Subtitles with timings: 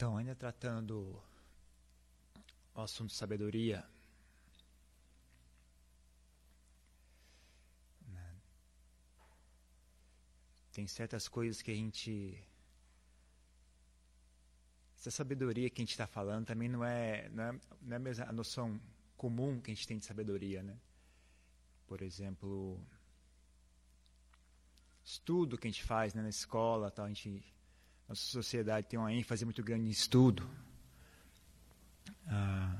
[0.00, 1.22] Então, ainda tratando
[2.74, 3.86] o assunto sabedoria,
[8.08, 8.40] né?
[10.72, 12.42] tem certas coisas que a gente.
[14.96, 18.32] Essa sabedoria que a gente está falando também não é, não é, não é a,
[18.32, 18.80] noção
[19.18, 20.80] comum que a gente tem de sabedoria, né?
[21.86, 22.82] Por exemplo,
[25.04, 27.44] estudo que a gente faz né, na escola, tal, a gente
[28.10, 30.44] nossa sociedade tem uma ênfase muito grande em estudo.
[32.26, 32.76] Ah,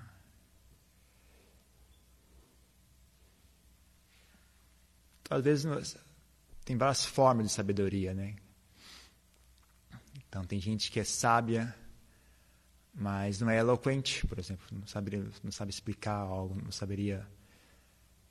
[5.31, 5.97] às vezes
[6.65, 8.35] tem várias formas de sabedoria, né?
[10.29, 11.73] Então tem gente que é sábia,
[12.93, 17.25] mas não é eloquente, por exemplo, não sabe, não sabe explicar algo, não saberia.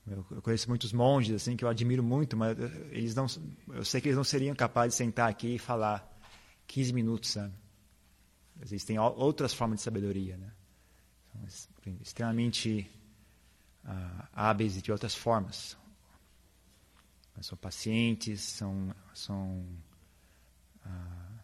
[0.05, 2.57] Eu, conheço muitos monges assim que eu admiro muito, mas
[2.91, 3.25] eles não,
[3.69, 6.18] eu sei que eles não seriam capazes de sentar aqui e falar
[6.69, 7.53] 15 minutos, sabe?
[8.61, 10.51] Existem outras formas de sabedoria, né?
[11.33, 12.89] São extremamente
[13.85, 15.77] uh, hábeis de outras formas.
[17.41, 19.65] São pacientes, são, são
[20.85, 21.39] uh,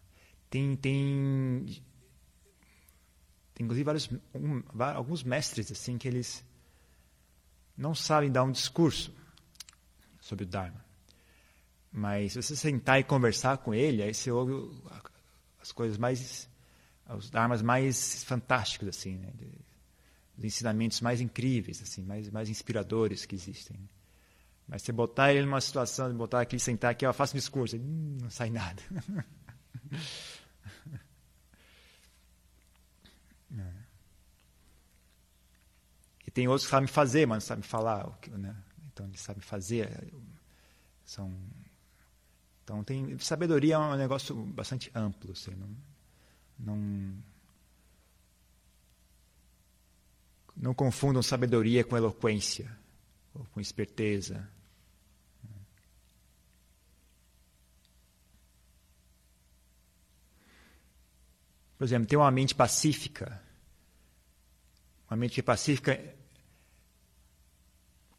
[0.50, 1.66] tem, tem,
[3.54, 6.44] tem inclusive vários, um, alguns mestres assim que eles
[7.78, 9.14] não sabem dar um discurso
[10.20, 10.84] sobre o Dharma.
[11.92, 14.54] Mas se você sentar e conversar com ele, aí você ouve
[15.66, 16.48] as coisas mais,
[17.10, 19.34] os armas mais fantásticos assim, né?
[20.38, 23.78] os ensinamentos mais incríveis, assim, mais, mais inspiradores que existem.
[24.68, 27.78] Mas você botar ele numa situação, de botar aqui, sentar aqui, eu faço um discurso,
[27.78, 28.82] hum, não sai nada.
[33.58, 33.74] é.
[36.28, 38.08] E tem outros que sabem fazer, mas não sabem falar.
[38.30, 38.56] Né?
[38.92, 40.12] Então, eles sabem fazer.
[41.06, 41.32] São
[42.66, 45.34] então, tem, sabedoria é um negócio bastante amplo.
[45.34, 45.78] Assim, não,
[46.58, 47.24] não,
[50.58, 52.76] não confundam sabedoria com eloquência
[53.36, 54.50] ou com esperteza.
[61.78, 63.40] Por exemplo, ter uma mente pacífica.
[65.08, 66.16] Uma mente pacífica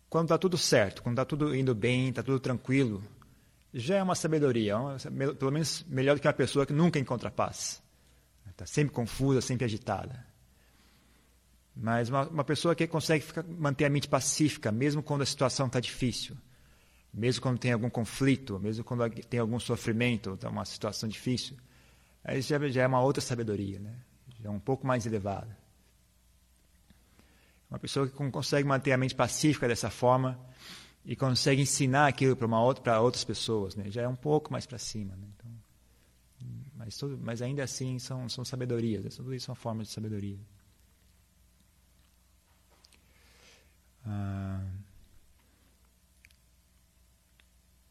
[0.08, 3.02] quando está tudo certo, quando está tudo indo bem, está tudo tranquilo,
[3.78, 4.74] já é uma sabedoria,
[5.38, 7.82] pelo menos melhor do que uma pessoa que nunca encontra paz.
[8.50, 10.24] Está sempre confusa, sempre agitada.
[11.76, 15.66] Mas uma, uma pessoa que consegue ficar, manter a mente pacífica, mesmo quando a situação
[15.66, 16.34] está difícil,
[17.12, 21.54] mesmo quando tem algum conflito, mesmo quando tem algum sofrimento, está uma situação difícil,
[22.24, 23.94] aí já, já é uma outra sabedoria, né?
[24.40, 25.54] já é um pouco mais elevada.
[27.68, 30.40] Uma pessoa que consegue manter a mente pacífica dessa forma,
[31.06, 33.84] e consegue ensinar aquilo para uma outra para outras pessoas, né?
[33.88, 35.28] Já é um pouco mais para cima, né?
[35.36, 35.50] Então,
[36.74, 39.10] mas, tudo, mas ainda assim são são sabedorias, né?
[39.14, 40.38] tudo isso é uma forma de sabedoria.
[44.04, 44.64] Ah,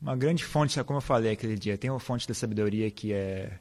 [0.02, 3.59] uma grande fonte, como eu falei aquele dia, tem uma fonte da sabedoria que é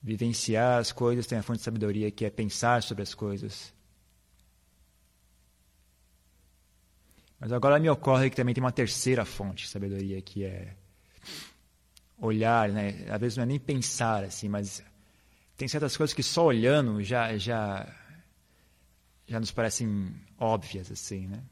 [0.00, 3.74] vivenciar as coisas, tem a fonte de sabedoria que é pensar sobre as coisas.
[7.42, 10.76] Mas agora me ocorre que também tem uma terceira fonte de sabedoria, que é
[12.16, 13.04] olhar, né?
[13.10, 14.80] Às vezes não é nem pensar assim, mas
[15.56, 17.92] tem certas coisas que só olhando já já
[19.26, 21.42] já nos parecem óbvias assim, né?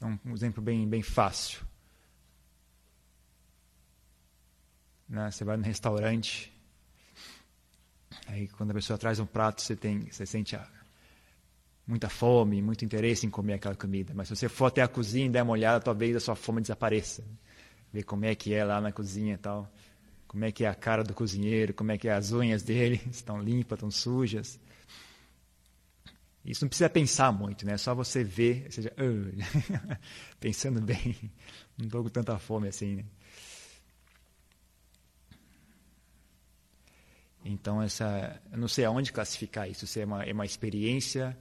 [0.00, 1.60] É um exemplo bem bem fácil.
[5.08, 5.28] Né?
[5.28, 6.52] Você vai no restaurante,
[8.28, 10.79] aí quando a pessoa traz um prato, você tem, você sente a
[11.90, 14.12] muita fome, muito interesse em comer aquela comida.
[14.14, 16.60] Mas se você for até a cozinha e der uma olhada, talvez a sua fome
[16.60, 17.24] desapareça.
[17.92, 19.68] Ver como é que é lá na cozinha e tal.
[20.28, 23.00] Como é que é a cara do cozinheiro, como é que é as unhas dele,
[23.10, 24.60] estão limpas, estão sujas.
[26.44, 27.72] Isso não precisa pensar muito, né?
[27.72, 28.94] É só você ver, ou seja,
[30.38, 31.16] pensando bem,
[31.76, 33.04] não estou com tanta fome assim, né?
[37.44, 41.36] Então, essa, eu não sei aonde classificar isso, se é uma, é uma experiência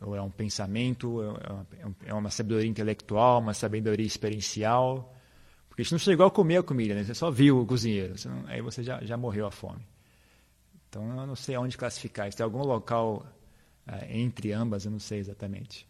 [0.00, 5.14] ou é um pensamento, é, é uma sabedoria intelectual, uma sabedoria experiencial.
[5.68, 7.02] Porque isso não chegou a comer a comida, né?
[7.02, 9.84] você só viu o cozinheiro, você não, aí você já, já morreu a fome.
[10.88, 12.30] Então eu não sei aonde classificar.
[12.30, 13.26] Se tem algum local
[13.86, 15.88] é, entre ambas, eu não sei exatamente.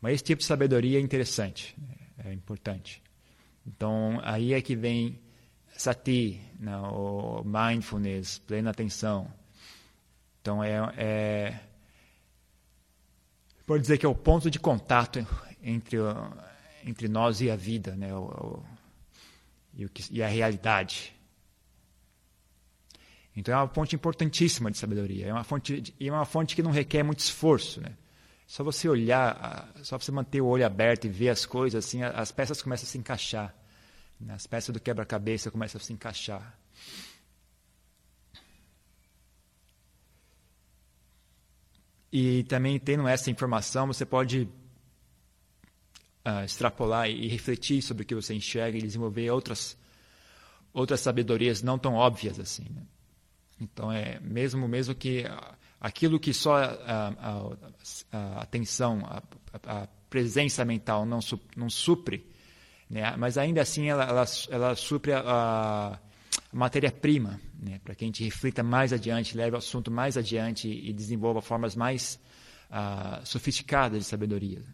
[0.00, 1.76] Mas esse tipo de sabedoria é interessante,
[2.24, 3.02] é importante.
[3.66, 5.20] Então aí é que vem
[5.76, 6.76] sati, né?
[6.78, 9.32] o mindfulness, plena atenção.
[10.40, 11.60] Então é, é
[13.68, 15.24] pode dizer que é o ponto de contato
[15.62, 15.98] entre,
[16.86, 18.14] entre nós e a vida, né?
[18.14, 18.64] O, o,
[19.74, 21.14] e, o que, e a realidade.
[23.36, 25.26] Então é uma fonte importantíssima de sabedoria.
[25.26, 27.92] É uma fonte e é uma fonte que não requer muito esforço, né?
[28.46, 32.32] Só você olhar, só você manter o olho aberto e ver as coisas assim, as
[32.32, 33.54] peças começam a se encaixar.
[34.18, 34.32] Né?
[34.32, 36.58] As peças do quebra-cabeça começam a se encaixar.
[42.12, 44.48] E também tendo essa informação, você pode
[46.26, 49.76] uh, extrapolar e refletir sobre o que você enxerga e desenvolver outras
[50.72, 52.64] outras sabedorias não tão óbvias assim.
[52.70, 52.82] Né?
[53.60, 55.24] Então é mesmo mesmo que
[55.80, 57.52] aquilo que só a, a,
[58.12, 59.22] a atenção, a,
[59.66, 62.26] a, presença mental não, su, não supre,
[62.88, 63.14] né?
[63.16, 65.98] mas ainda assim ela, ela, ela supre a,
[66.52, 67.78] matéria-prima, né?
[67.84, 71.76] para que a gente reflita mais adiante, leve o assunto mais adiante e desenvolva formas
[71.76, 72.18] mais
[72.70, 74.64] uh, sofisticadas de sabedoria.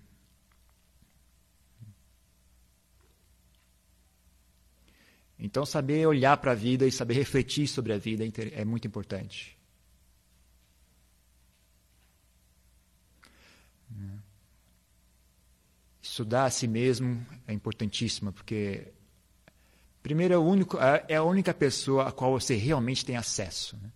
[5.39, 8.87] Então, saber olhar para a vida e saber refletir sobre a vida é, é muito
[8.87, 9.55] importante.
[16.01, 18.94] Estudar a si mesmo é importantíssimo, porque,
[20.05, 23.75] primeiro, é, único, é, é a única pessoa a qual você realmente tem acesso.
[23.83, 23.91] Né?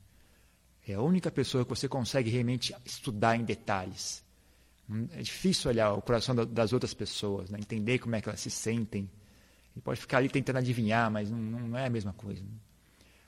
[0.88, 4.24] É a única pessoa que você consegue realmente estudar em detalhes.
[4.88, 7.58] Hum, é difícil olhar o coração das outras pessoas, né?
[7.60, 9.08] entender como é que elas se sentem.
[9.76, 12.40] E pode ficar ali tentando adivinhar, mas não, não é a mesma coisa.
[12.40, 12.56] Né?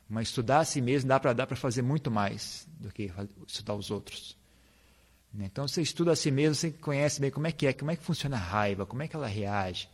[0.09, 3.13] Mas estudar a si mesmo dá para fazer muito mais do que
[3.47, 4.39] estudar os outros.
[5.35, 5.45] Né?
[5.53, 7.97] Então você estuda a si mesmo, você conhece bem como é que é, como é
[7.97, 9.87] que funciona a raiva, como é que ela reage.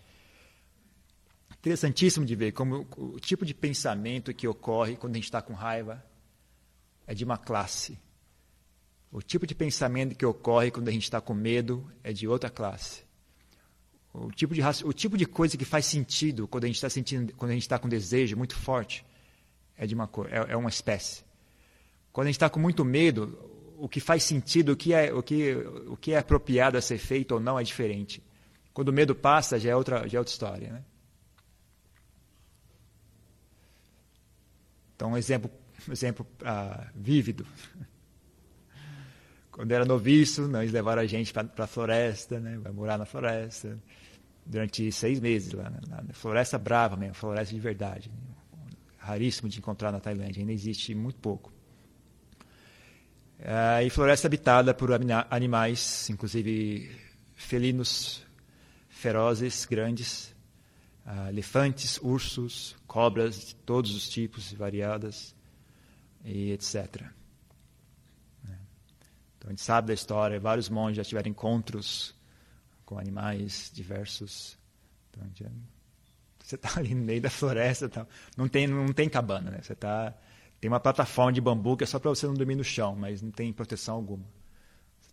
[1.66, 5.52] Interessantíssimo de ver como o tipo de pensamento que ocorre quando a gente está com
[5.52, 6.00] raiva
[7.04, 7.98] é de uma classe.
[9.10, 12.48] O tipo de pensamento que ocorre quando a gente está com medo é de outra
[12.48, 13.02] classe.
[14.14, 17.34] O tipo de, o tipo de coisa que faz sentido quando a gente está sentindo,
[17.34, 19.04] quando a gente está com desejo muito forte
[19.76, 21.24] é de uma é, é uma espécie.
[22.12, 23.36] Quando a gente está com muito medo,
[23.76, 25.56] o que faz sentido, o que, é, o, que,
[25.88, 28.22] o que é apropriado a ser feito ou não é diferente.
[28.72, 30.72] Quando o medo passa, já é outra, já é outra história.
[30.72, 30.84] Né?
[34.96, 35.50] Então, um exemplo,
[35.86, 37.46] um exemplo uh, vívido.
[39.52, 43.04] Quando era noviço, né, eles levaram a gente para a floresta, né, vai morar na
[43.04, 43.78] floresta,
[44.44, 48.10] durante seis meses lá, né, na floresta brava mesmo, floresta de verdade.
[48.98, 51.52] Raríssimo de encontrar na Tailândia, ainda existe muito pouco.
[53.38, 54.90] Uh, e floresta habitada por
[55.30, 56.90] animais, inclusive
[57.34, 58.26] felinos
[58.88, 60.34] ferozes, grandes,
[61.06, 65.34] uh, elefantes, ursos, cobras de todos os tipos e variadas,
[66.24, 67.02] e etc.
[68.42, 68.58] Né?
[69.38, 72.14] Então a gente sabe da história, vários monges já tiveram encontros
[72.84, 74.58] com animais diversos.
[75.10, 75.50] Então, já,
[76.42, 78.06] você está ali no meio da floresta, tá,
[78.36, 79.60] não, tem, não tem cabana, né?
[79.62, 80.14] você está
[80.60, 83.20] tem uma plataforma de bambu que é só para você não dormir no chão, mas
[83.20, 84.24] não tem proteção alguma.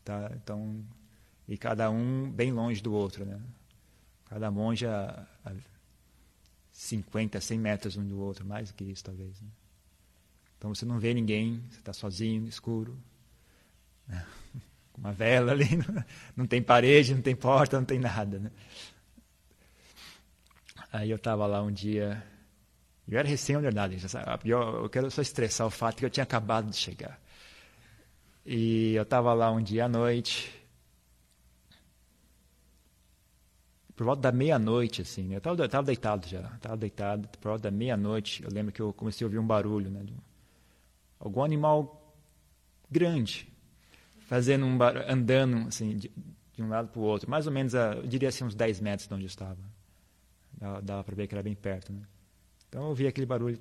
[0.04, 0.32] Tá?
[0.36, 0.84] Então,
[1.48, 3.26] e cada um bem longe do outro.
[3.26, 3.40] Né?
[4.26, 5.54] Cada monge a, a
[6.74, 9.40] 50, 100 metros um do outro, mais do que isso talvez.
[9.40, 9.48] Né?
[10.58, 12.98] Então você não vê ninguém, você está sozinho, escuro.
[14.08, 14.26] Né?
[14.92, 15.66] Com uma vela ali,
[16.36, 18.38] não tem parede, não tem porta, não tem nada.
[18.40, 18.52] Né?
[20.92, 22.22] Aí eu estava lá um dia
[23.08, 23.94] eu era recém-ordenado,
[24.46, 27.20] eu, eu quero só estressar o fato que eu tinha acabado de chegar.
[28.46, 30.52] E eu estava lá um dia à noite,
[33.96, 35.40] por volta da meia-noite, assim, né?
[35.44, 39.24] eu estava deitado já, estava deitado, por volta da meia-noite, eu lembro que eu comecei
[39.24, 40.04] a ouvir um barulho, né?
[40.04, 40.14] De
[41.20, 42.16] algum animal
[42.90, 43.48] grande,
[44.22, 46.12] fazendo um andando, assim, de,
[46.54, 48.80] de um lado para o outro, mais ou menos, a, eu diria assim, uns 10
[48.80, 49.60] metros de onde eu estava.
[50.54, 52.02] Dava, dava para ver que era bem perto, né?
[52.68, 53.60] Então eu ouvi aquele barulho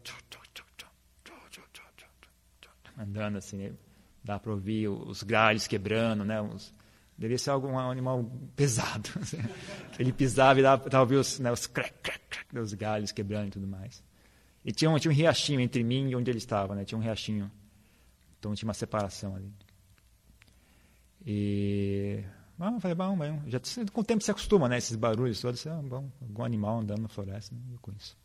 [2.99, 3.75] andando assim,
[4.23, 6.41] dá para ouvir os galhos quebrando, né?
[6.41, 6.73] Uns,
[7.23, 8.25] devia ser algum animal
[8.55, 9.09] pesado.
[9.21, 9.39] Assim.
[9.99, 13.51] Ele pisava e dava ouvir os, né, os crack, crack, crack dos galhos quebrando e
[13.51, 14.03] tudo mais.
[14.65, 16.85] E tinha um, tinha um riachinho entre mim e onde ele estava, né?
[16.85, 17.51] Tinha um riachinho.
[18.39, 19.53] Então tinha uma separação ali.
[21.25, 22.25] E
[22.59, 23.43] ah, falei, bom, bom.
[23.47, 23.61] Já,
[23.93, 24.79] com o tempo se acostuma, né?
[24.79, 25.67] Esses barulhos todos.
[25.67, 27.61] Ah, bom, algum animal andando na floresta, né?
[27.73, 28.17] eu conheço.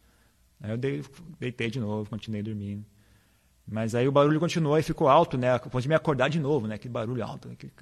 [0.61, 2.85] Aí eu deitei de novo, continuei dormindo.
[3.67, 5.53] Mas aí o barulho continuou e ficou alto, né?
[5.53, 6.75] A ponto de me acordar de novo, né?
[6.75, 7.73] Aquele barulho alto, aquele,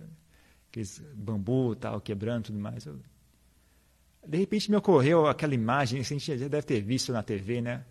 [0.76, 2.86] aqueles bambu tal, quebrando tudo mais.
[2.86, 3.00] Eu...
[4.28, 7.86] De repente me ocorreu aquela imagem, a gente já deve ter visto na TV, né?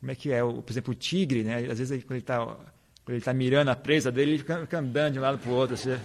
[0.00, 1.58] Como é que é, o, por exemplo, o tigre, né?
[1.70, 2.56] Às vezes quando ele está
[3.08, 5.76] ele tá mirando a presa dele, ele fica, andando de um lado para o outro.
[5.76, 6.00] Você,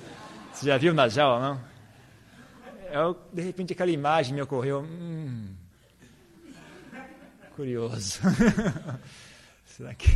[0.53, 1.71] você já viu na jaula, não?
[2.91, 4.81] Eu, de repente aquela imagem me ocorreu.
[4.83, 5.55] Hum,
[7.55, 8.19] curioso.
[9.65, 10.07] Será que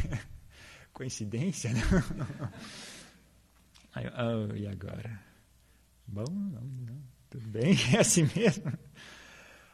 [0.94, 1.82] coincidência, né?
[3.96, 5.25] Aí, oh, e agora?
[6.08, 6.98] Bom, não, não,
[7.30, 8.72] tudo bem, é assim mesmo.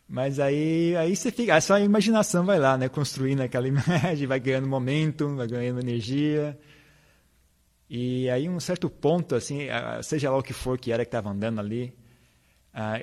[0.07, 2.89] Mas aí, aí você fica, a sua imaginação vai lá, né?
[2.89, 6.59] Construindo aquela imagem, vai ganhando momento, vai ganhando energia.
[7.89, 9.67] E aí, um certo ponto, assim,
[10.03, 11.93] seja lá o que for que era que estava andando ali,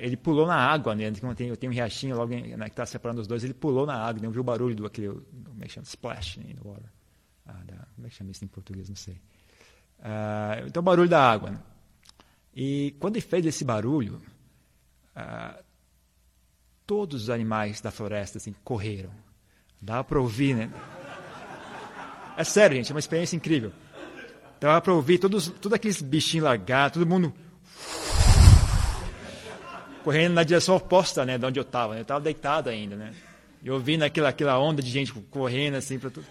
[0.01, 1.11] ele pulou na água, né?
[1.35, 4.21] Tem, tem um riachinho logo né, que está separando os dois, ele pulou na água,
[4.21, 4.27] né?
[4.27, 5.85] ouviu o barulho do aquele, como é que chama?
[5.85, 6.89] Splash in the water.
[7.45, 8.89] Ah, da, como é que chama isso em português?
[8.89, 9.15] Não sei.
[9.99, 11.51] Uh, então, o barulho da água.
[11.51, 11.59] Né?
[12.61, 14.21] E quando ele fez esse barulho,
[15.15, 15.63] uh,
[16.85, 19.11] todos os animais da floresta assim, correram.
[19.81, 20.69] Dava para ouvir, né?
[22.35, 23.71] É sério, gente, é uma experiência incrível.
[24.59, 27.33] Dava para ouvir todos, todos aqueles bichinhos largados, todo mundo
[30.03, 31.93] correndo na direção oposta, né, de onde eu estava.
[31.93, 31.99] Né?
[31.99, 33.15] Eu estava deitado ainda, né?
[33.63, 36.27] E ouvindo aquela, aquela onda de gente correndo assim para tudo.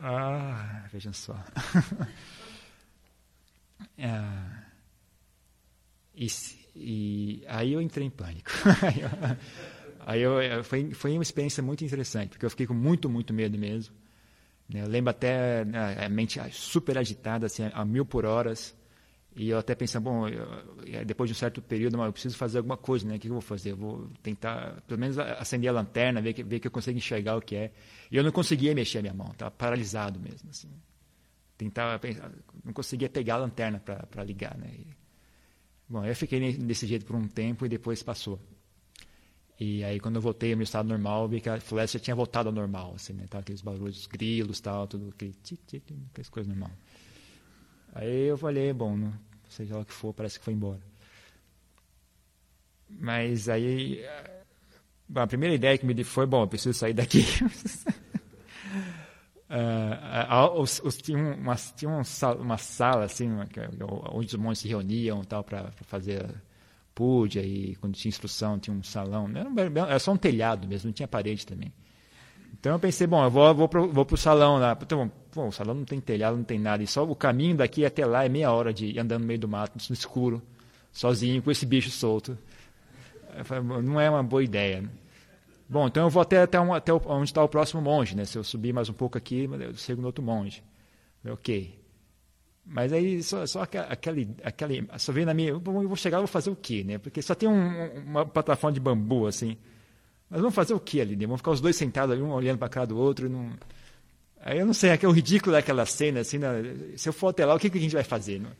[0.00, 1.36] Ah, vejam só.
[3.98, 4.64] ah,
[6.14, 6.26] e,
[6.74, 8.50] e, aí eu entrei em pânico.
[10.00, 13.56] aí eu, foi, foi uma experiência muito interessante, porque eu fiquei com muito, muito medo
[13.56, 13.94] mesmo.
[14.68, 14.82] Né?
[14.82, 18.76] Eu lembro até né, a mente super agitada, assim, a mil por horas.
[19.36, 20.44] E eu até pensei, bom, eu,
[21.06, 23.14] depois de um certo período, eu preciso fazer alguma coisa, né?
[23.14, 23.70] O que eu vou fazer?
[23.70, 27.36] Eu vou tentar, pelo menos, acender a lanterna, ver que, ver que eu consigo enxergar
[27.36, 27.72] o que é.
[28.10, 30.68] E eu não conseguia mexer a minha mão, estava paralisado mesmo, assim.
[31.58, 32.00] Tentava,
[32.64, 34.70] não conseguia pegar a lanterna para ligar, né?
[34.72, 34.86] E,
[35.88, 38.40] bom, eu fiquei desse jeito por um tempo e depois passou.
[39.58, 42.48] E aí, quando eu voltei ao meu estado normal, vi que a floresta tinha voltado
[42.48, 43.26] ao normal, assim, né?
[43.28, 46.78] Tava aqueles barulhos, grilos, tal, tudo aquele tic, tic, aquelas coisas normais.
[47.92, 49.12] Aí eu falei, bom, não,
[49.48, 50.80] seja lá o que for, parece que foi embora.
[52.88, 54.00] Mas aí,
[55.12, 57.24] a primeira ideia que me deu foi, bom, eu preciso sair daqui.
[59.50, 63.30] uh, os, os, tinha uma, tinha uma, sala, assim,
[64.12, 66.26] onde os monges se reuniam tal para fazer
[66.94, 69.30] puja e quando tinha instrução tinha um salão.
[69.34, 71.72] Era, era só um telhado mesmo, não tinha parede também.
[72.58, 74.76] Então eu pensei, bom, eu vou, vou, pro, vou pro salão lá.
[74.80, 76.82] Então, pô, o salão não tem telhado, não tem nada.
[76.82, 79.46] E só o caminho daqui até lá é meia hora de andando no meio do
[79.46, 80.42] mato, no escuro,
[80.92, 82.36] sozinho, com esse bicho solto.
[83.44, 84.82] Falei, não é uma boa ideia.
[84.82, 84.88] Né?
[85.68, 88.24] Bom, então eu vou até, até, um, até onde está o próximo monge, né?
[88.24, 90.62] Se eu subir mais um pouco aqui, eu chego no outro monge.
[91.26, 91.78] Ok.
[92.64, 96.28] Mas aí só, só aquele, aquele, só vem na minha, eu vou chegar, eu vou
[96.28, 96.98] fazer o quê, né?
[96.98, 99.56] Porque só tem um, uma plataforma de bambu assim.
[100.30, 101.16] Mas vamos fazer o que ali?
[101.16, 101.26] Né?
[101.26, 103.28] Vamos ficar os dois sentados ali, um olhando para cara do outro.
[103.28, 103.52] Não...
[104.40, 106.48] Aí eu não sei, é, é o ridículo daquela cena, assim, né?
[106.96, 108.38] se eu for até lá, o que, que a gente vai fazer?
[108.40, 108.50] Né?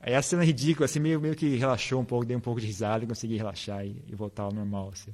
[0.00, 2.66] Aí a cena ridícula, assim, meio, meio que relaxou um pouco, dei um pouco de
[2.66, 4.90] risada e consegui relaxar e, e voltar ao normal.
[4.92, 5.12] Assim.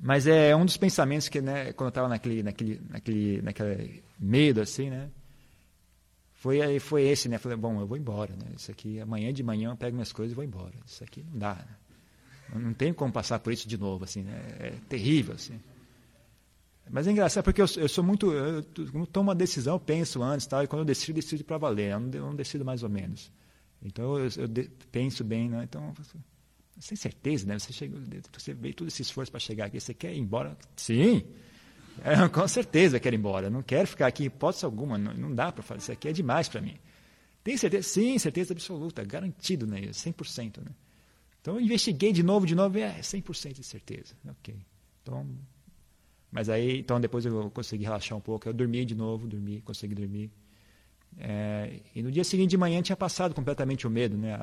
[0.00, 4.60] Mas é um dos pensamentos que, né, quando eu estava naquele, naquele, naquele, naquele medo,
[4.62, 5.10] assim, né?
[6.34, 7.36] Foi, foi esse, né?
[7.36, 8.46] Falei, bom, eu vou embora, né?
[8.56, 10.72] Isso aqui, amanhã de manhã eu pego minhas coisas e vou embora.
[10.86, 11.76] Isso aqui não dá, né?
[12.58, 14.42] Não tem como passar por isso de novo, assim, né?
[14.58, 15.60] é terrível, assim.
[16.90, 18.64] Mas é engraçado porque eu, eu sou muito, eu,
[19.12, 22.10] tomo uma decisão, penso antes, tal, e quando eu decido, decido para valer, eu não,
[22.12, 23.30] eu não, decido mais ou menos.
[23.80, 25.62] Então eu, eu de, penso bem, né?
[25.62, 25.94] Então,
[26.80, 27.58] sem certeza, né?
[27.58, 28.00] Você chegou,
[28.32, 30.56] você veio todo esse esforço para chegar aqui, você quer ir embora?
[30.76, 31.22] Sim.
[32.02, 33.46] É, com certeza quero ir embora.
[33.46, 35.80] Eu não quero ficar aqui, hipótese alguma, não, não dá para fazer.
[35.80, 36.76] Isso aqui é demais para mim.
[37.44, 37.86] Tem certeza?
[37.88, 39.80] Sim, certeza absoluta, garantido, né?
[39.80, 40.70] 100%, né?
[41.40, 44.14] Então eu investiguei de novo, de novo, e é 100% de certeza.
[44.28, 44.54] Ok.
[45.02, 45.26] Então,
[46.30, 48.48] mas aí, então depois eu consegui relaxar um pouco.
[48.48, 50.30] Eu dormi de novo, dormi, consegui dormir.
[51.18, 54.38] É, e no dia seguinte de manhã tinha passado completamente o medo, né?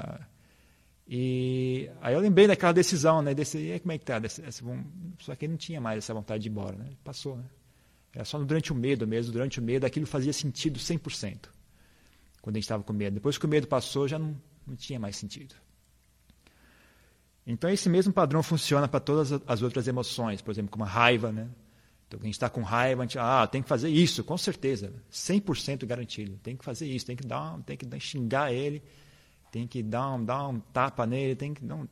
[1.08, 3.34] E aí eu lembrei daquela decisão, né?
[3.34, 4.20] Desse, e aí, como é que tá?
[4.20, 4.64] Desse, desse,
[5.20, 6.90] só que não tinha mais essa vontade de ir embora, né?
[7.04, 7.46] Passou, né?
[8.14, 11.50] Era só durante o medo mesmo, durante o medo aquilo fazia sentido 100%.
[12.42, 13.14] Quando a gente estava com medo.
[13.14, 14.36] Depois que o medo passou, já não,
[14.66, 15.56] não tinha mais sentido.
[17.46, 21.32] Então, esse mesmo padrão funciona para todas as outras emoções, por exemplo, como a raiva.
[21.32, 21.48] Né?
[22.08, 24.94] Então, a gente está com raiva, a gente ah, tem que fazer isso, com certeza,
[25.12, 26.38] 100% garantido.
[26.44, 28.84] Tem que fazer isso, tem que, dar, tem que xingar ele,
[29.58, 31.88] tem que dar um, dar um tapa nele, tem que um...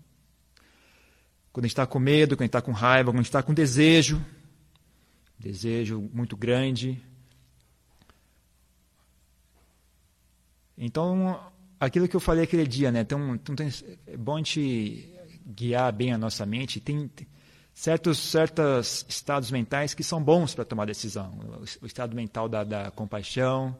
[1.51, 3.29] Quando a gente está com medo, quando a gente está com raiva, quando a gente
[3.29, 4.23] está com desejo,
[5.39, 7.01] desejo muito grande.
[10.77, 11.41] Então,
[11.79, 12.99] aquilo que eu falei aquele dia, né?
[12.99, 13.55] Então, então
[14.05, 15.11] é bom a gente
[15.43, 17.09] guiar bem a nossa mente, tem
[17.73, 21.33] certos certos estados mentais que são bons para tomar decisão.
[21.81, 23.75] O, estado mental da, da, compaixão,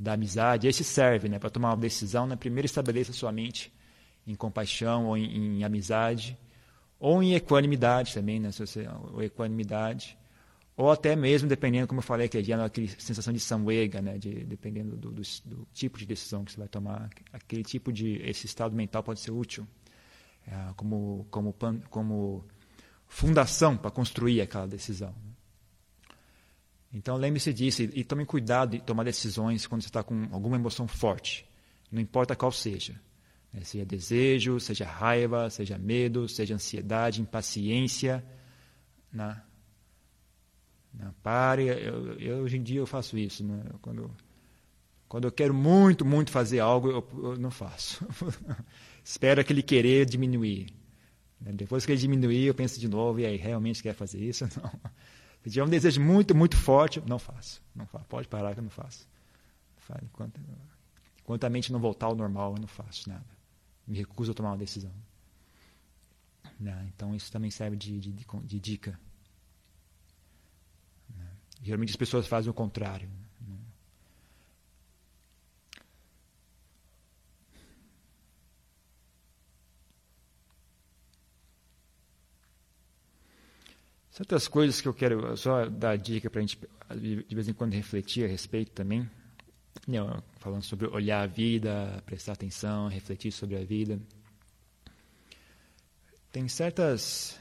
[0.00, 2.26] da amizade, esse serve né, para tomar uma decisão.
[2.26, 3.70] Né, primeiro estabeleça sua mente
[4.26, 6.38] em compaixão ou em, em amizade,
[6.98, 10.16] ou em equanimidade também, né, se você, ou equanimidade,
[10.74, 14.44] ou até mesmo dependendo, como eu falei aquele dia, aquela sensação de samwega, né, de,
[14.44, 18.46] dependendo do, do, do, tipo de decisão que você vai tomar, aquele tipo de esse
[18.46, 19.66] estado mental pode ser útil
[20.46, 21.54] é, como como
[21.90, 22.44] como
[23.06, 25.14] fundação para construir aquela decisão.
[26.92, 30.56] Então lembre-se disso e, e tome cuidado de tomar decisões quando você está com alguma
[30.56, 31.48] emoção forte,
[31.90, 33.00] não importa qual seja.
[33.52, 33.62] Né?
[33.64, 38.24] Seja desejo, seja raiva, seja medo, seja ansiedade, impaciência.
[39.12, 39.40] Né?
[40.92, 43.44] Não, pare, eu, eu, hoje em dia eu faço isso.
[43.44, 43.62] Né?
[43.80, 44.10] Quando,
[45.08, 48.06] quando eu quero muito, muito fazer algo, eu, eu não faço.
[49.04, 50.66] Espero aquele querer diminuir.
[51.40, 51.52] Né?
[51.52, 54.44] Depois que ele diminuir, eu penso de novo, e aí, realmente quer fazer isso?
[54.60, 54.90] Não.
[55.42, 57.62] Se tiver um desejo muito, muito forte, não faço.
[57.74, 58.04] Não faço.
[58.06, 59.08] Pode parar que eu não faço.
[60.02, 60.40] Enquanto,
[61.22, 63.24] enquanto a mente não voltar ao normal, eu não faço nada.
[63.86, 64.92] Me recuso a tomar uma decisão.
[66.58, 66.90] Né?
[66.94, 69.00] Então, isso também serve de, de, de, de dica.
[71.16, 71.26] Né?
[71.62, 73.08] Geralmente as pessoas fazem o contrário.
[73.08, 73.29] Né?
[84.10, 86.58] Certas coisas que eu quero só dar dica para a gente
[86.96, 89.08] de vez em quando refletir a respeito também.
[89.86, 94.00] Não, falando sobre olhar a vida, prestar atenção, refletir sobre a vida.
[96.32, 97.38] Tem certas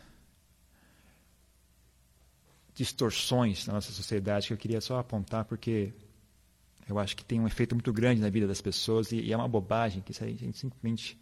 [2.75, 5.91] distorções na nossa sociedade que eu queria só apontar porque
[6.87, 9.37] eu acho que tem um efeito muito grande na vida das pessoas e, e é
[9.37, 11.19] uma bobagem que a gente simplesmente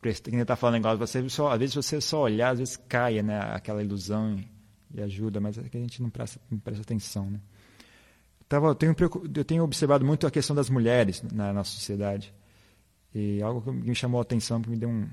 [0.00, 3.22] presta, quem está falando igual você só às vezes você só olhar às vezes caia
[3.22, 4.38] né aquela ilusão
[4.96, 7.30] e ajuda, mas é que a gente não presta, não presta atenção.
[7.30, 7.40] Né?
[8.48, 8.94] Tava, eu, tenho,
[9.34, 12.32] eu tenho observado muito a questão das mulheres na nossa sociedade.
[13.14, 15.08] E algo que me chamou a atenção, que me deu um.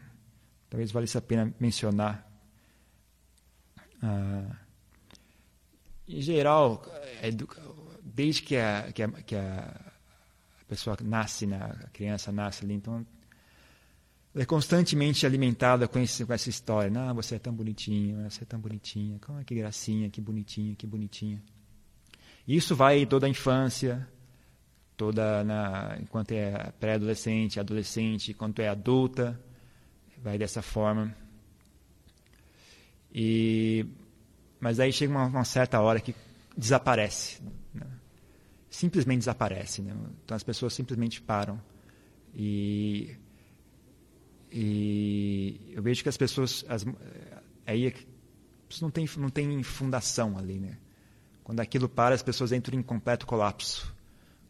[0.70, 2.30] Talvez valesse a pena mencionar.
[4.02, 4.56] Ah,
[6.08, 6.86] em geral,
[8.04, 9.82] desde que a, que a, que a
[10.68, 13.06] pessoa nasce, né, a criança nasce ali, então
[14.36, 16.92] é constantemente alimentada com, esse, com essa história.
[17.00, 20.88] Ah, você é tão bonitinho, você é tão bonitinha, como que gracinha, que bonitinha, que
[20.88, 21.42] bonitinha.
[22.48, 24.08] Isso vai toda a infância,
[24.98, 29.40] toda na, enquanto é pré-adolescente, adolescente, enquanto é adulta,
[30.18, 31.16] vai dessa forma.
[33.14, 33.86] E
[34.60, 36.16] mas aí chega uma, uma certa hora que
[36.58, 37.42] desaparece,
[37.74, 37.86] né?
[38.70, 39.82] simplesmente desaparece.
[39.82, 39.94] Né?
[40.24, 41.62] Então as pessoas simplesmente param
[42.34, 43.16] e
[44.56, 46.64] e eu vejo que as pessoas.
[46.70, 46.86] As,
[47.66, 47.94] aí é
[48.80, 50.78] não tem, não tem fundação ali, né?
[51.44, 53.92] Quando aquilo para, as pessoas entram em completo colapso.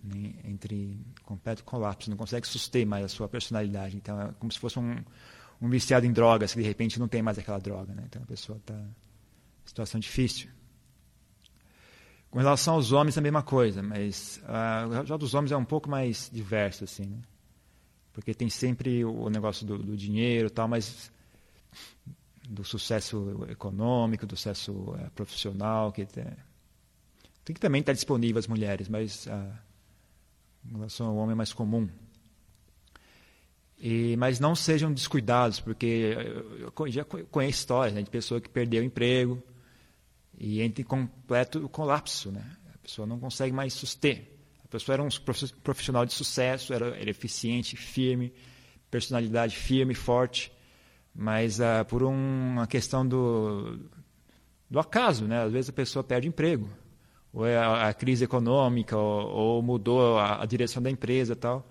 [0.04, 0.34] Né?
[0.44, 3.96] Entre em completo colapso, não consegue suster mais a sua personalidade.
[3.96, 4.98] Então é como se fosse um,
[5.62, 7.94] um viciado em drogas, que de repente não tem mais aquela droga.
[7.94, 8.04] Né?
[8.06, 8.94] Então a pessoa está em
[9.66, 10.50] situação difícil.
[12.30, 15.66] Com relação aos homens, é a mesma coisa, mas uh, já dos homens é um
[15.66, 17.20] pouco mais diverso, assim, né?
[18.14, 21.12] Porque tem sempre o negócio do, do dinheiro tal, mas
[22.48, 26.26] do sucesso econômico, do sucesso é, profissional, que tem,
[27.44, 29.60] tem que também estar disponível às mulheres, mas a, ah,
[30.66, 31.90] em relação ao homem é mais comum.
[33.80, 36.16] E, mas não sejam descuidados, porque
[36.62, 39.44] eu já conheço histórias né, de pessoa que perdeu o emprego
[40.38, 42.32] e entra em completo colapso.
[42.32, 42.46] Né?
[42.74, 44.33] A pessoa não consegue mais suster
[44.74, 45.10] pessoa era um
[45.64, 48.34] profissional de sucesso, era, era eficiente, firme,
[48.90, 50.52] personalidade firme, forte,
[51.14, 52.12] mas uh, por um,
[52.54, 53.80] uma questão do,
[54.68, 55.44] do acaso, né?
[55.44, 56.68] Às vezes a pessoa perde emprego,
[57.32, 61.70] ou é a, a crise econômica, ou, ou mudou a, a, direção da empresa, tal,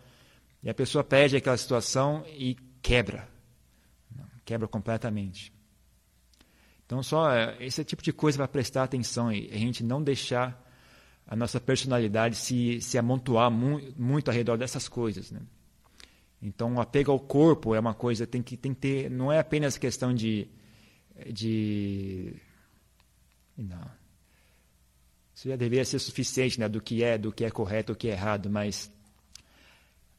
[0.63, 3.29] e a pessoa perde aquela situação e quebra,
[4.45, 5.53] quebra completamente.
[6.87, 10.63] Então só eh, esse tipo de coisa para prestar atenção e a gente não deixar
[11.27, 15.31] a nossa personalidade se, se amontoar mu muito ao redor dessas coisas.
[15.31, 15.41] Né?
[16.43, 19.39] Então, o apego ao corpo é uma coisa tem que tem que ter, não é
[19.39, 20.49] apenas questão de
[21.31, 22.35] de
[23.57, 24.03] não.
[25.35, 28.09] Isso já deveria ser suficiente, né, do que é, do que é correto, do que
[28.09, 28.91] é errado, mas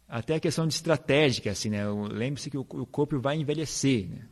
[0.07, 1.85] até a questão de estratégica, assim, né?
[1.87, 4.27] Lembre-se que o, o corpo vai envelhecer, né?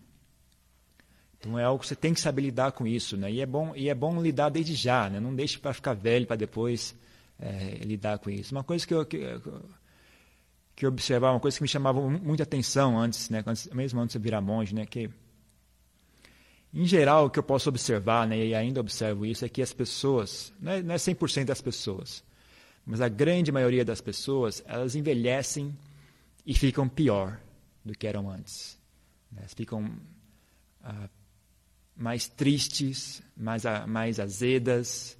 [1.42, 3.32] Então é algo que você tem que saber lidar com isso, né?
[3.32, 5.20] E é bom, e é bom lidar desde já, né?
[5.20, 6.96] Não deixe para ficar velho para depois
[7.40, 8.54] é, lidar com isso.
[8.54, 9.18] Uma coisa que eu, que,
[10.76, 13.44] que eu observava, uma coisa que me chamava muita atenção antes, né?
[13.74, 14.86] Mesmo antes de eu virar monge, né?
[14.86, 15.10] Que
[16.72, 19.74] em geral, o que eu posso observar, né, e ainda observo isso, é que as
[19.74, 22.24] pessoas, não é, não é 100% das pessoas,
[22.86, 25.78] mas a grande maioria das pessoas, elas envelhecem
[26.46, 27.38] e ficam pior
[27.84, 28.80] do que eram antes.
[29.30, 29.40] Né?
[29.42, 29.92] Elas ficam
[30.82, 31.10] ah,
[31.96, 35.18] mais tristes, mais, mais azedas,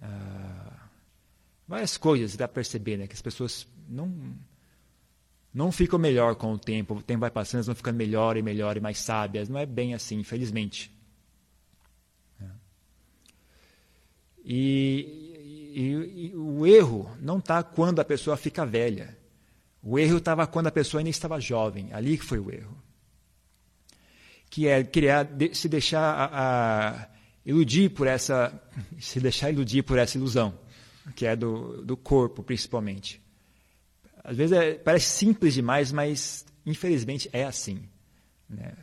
[0.00, 0.88] ah,
[1.66, 3.06] várias coisas dá para perceber, né?
[3.06, 4.36] Que as pessoas não
[5.52, 6.94] não ficam melhor com o tempo.
[6.94, 9.48] O tempo vai passando, elas vão ficando melhor e melhor e mais sábias.
[9.48, 10.90] Não é bem assim, infelizmente.
[12.40, 12.46] É.
[14.44, 19.16] E, e, e, o erro não está quando a pessoa fica velha.
[19.80, 21.92] O erro estava quando a pessoa ainda estava jovem.
[21.92, 22.76] Ali que foi o erro.
[24.54, 27.08] Que é criar, se deixar a, a,
[27.44, 28.52] iludir por essa,
[29.00, 30.56] se deixar iludir por essa ilusão,
[31.16, 33.20] que é do, do corpo, principalmente.
[34.22, 37.82] Às vezes é, parece simples demais, mas infelizmente é assim.
[38.48, 38.74] Né?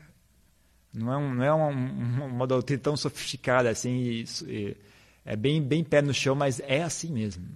[0.93, 4.25] Não é, um, não é uma, uma, doutrina tão sofisticada assim,
[5.23, 7.47] é bem, bem pé no chão, mas é assim mesmo.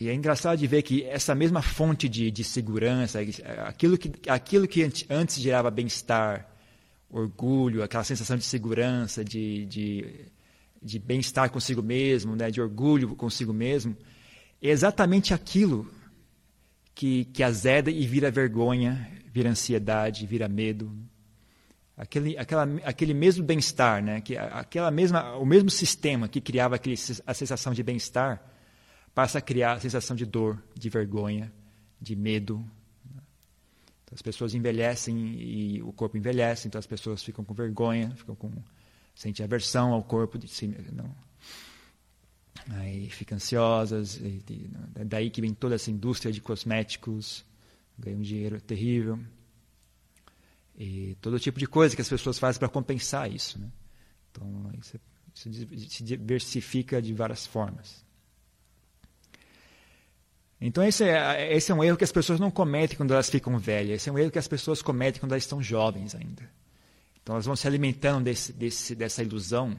[0.00, 3.18] E é engraçado de ver que essa mesma fonte de, de segurança,
[3.66, 6.48] aquilo que, aquilo que antes gerava bem-estar,
[7.08, 10.26] orgulho, aquela sensação de segurança, de, de
[10.86, 13.96] de bem-estar consigo mesmo, né, de orgulho consigo mesmo,
[14.62, 15.90] é exatamente aquilo
[16.94, 20.96] que, que azeda e vira vergonha, vira ansiedade, vira medo.
[21.96, 26.96] Aquele, aquela, aquele mesmo bem-estar, né, que, aquela mesma, o mesmo sistema que criava aquele,
[27.26, 28.40] a sensação de bem-estar,
[29.16, 31.50] passa a criar a sensação de dor, de vergonha,
[31.98, 32.62] de medo.
[34.04, 38.34] Então, as pessoas envelhecem e o corpo envelhece, então as pessoas ficam com vergonha, ficam
[38.34, 38.52] com
[39.14, 41.16] sente aversão ao corpo de si não
[42.68, 47.42] aí ficam ansiosas e, e, é daí que vem toda essa indústria de cosméticos
[47.98, 49.18] ganham um dinheiro terrível
[50.76, 53.70] e todo tipo de coisa que as pessoas fazem para compensar isso né?
[54.30, 55.00] então isso,
[55.34, 58.04] isso se diversifica de várias formas
[60.66, 63.58] então esse é, esse é um erro que as pessoas não cometem quando elas ficam
[63.58, 66.42] velhas esse é um erro que as pessoas cometem quando elas estão jovens ainda
[67.22, 69.76] então elas vão se alimentando desse, desse, dessa ilusão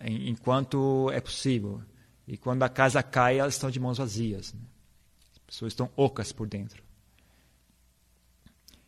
[0.00, 1.82] enquanto é possível.
[2.26, 4.52] E quando a casa cai, elas estão de mãos vazias.
[4.52, 4.60] Né?
[5.32, 6.82] As pessoas estão ocas por dentro.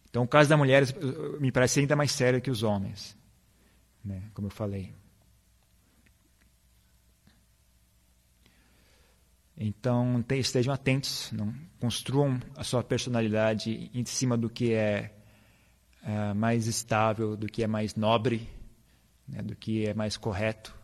[0.09, 0.95] Então o caso das mulheres
[1.41, 3.17] me parece ainda mais sério que os homens,
[4.05, 4.23] né?
[4.35, 4.95] como eu falei.
[9.65, 15.15] Então estejam atentos, não construam a sua personalidade em cima do que é
[16.03, 18.49] é, mais estável, do que é mais nobre,
[19.29, 20.75] né, do que é mais correto.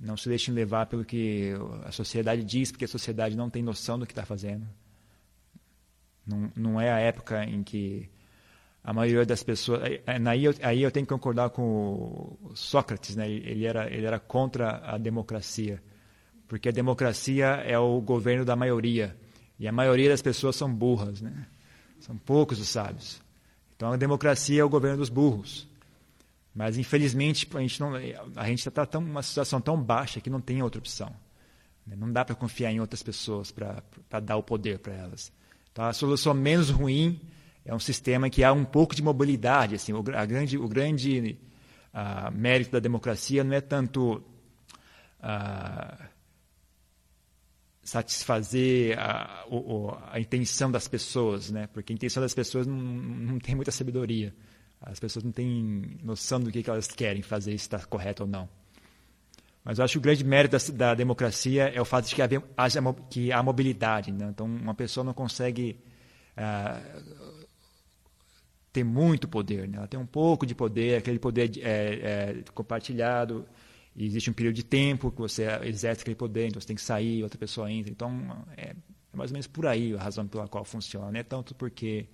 [0.00, 1.52] Não se deixem levar pelo que
[1.84, 4.66] a sociedade diz, porque a sociedade não tem noção do que está fazendo.
[6.26, 8.10] Não, não é a época em que
[8.82, 9.80] a maioria das pessoas.
[10.26, 13.30] Aí eu, aí eu tenho que concordar com Sócrates, né?
[13.30, 15.80] ele, era, ele era contra a democracia,
[16.52, 19.16] porque a democracia é o governo da maioria,
[19.58, 21.46] e a maioria das pessoas são burras, né?
[21.98, 23.22] são poucos os sábios.
[23.74, 25.66] Então a democracia é o governo dos burros.
[26.54, 27.94] Mas infelizmente a gente não,
[28.36, 31.10] a gente está tão uma situação tão baixa que não tem outra opção.
[31.86, 35.32] Não dá para confiar em outras pessoas para dar o poder para elas.
[35.72, 37.18] Então a solução menos ruim
[37.64, 39.76] é um sistema que há um pouco de mobilidade.
[39.76, 41.34] Assim, o, grande, o grande
[41.94, 44.22] uh, mérito da democracia não é tanto
[45.18, 46.11] uh,
[47.82, 49.44] satisfazer a,
[50.12, 51.66] a, intenção das pessoas, né?
[51.72, 54.34] Porque a intenção das pessoas não, não tem muita sabedoria.
[54.80, 58.28] As pessoas não têm noção do que, que elas querem fazer, se está correto ou
[58.28, 58.48] não.
[59.64, 62.22] Mas eu acho que o grande mérito da, da democracia é o fato de que,
[62.22, 64.12] haver, haja, que há mobilidade.
[64.12, 64.28] Né?
[64.30, 65.78] Então, uma pessoa não consegue
[66.36, 66.80] ah,
[68.72, 69.68] ter muito poder.
[69.68, 69.78] Né?
[69.78, 73.46] Ela tem um pouco de poder, aquele poder é, é compartilhado,
[73.94, 76.82] e existe um período de tempo que você exerce aquele poder, então você tem que
[76.82, 77.92] sair, outra pessoa entra.
[77.92, 81.10] Então, é, é mais ou menos por aí a razão pela qual funciona.
[81.10, 82.06] Não é tanto porque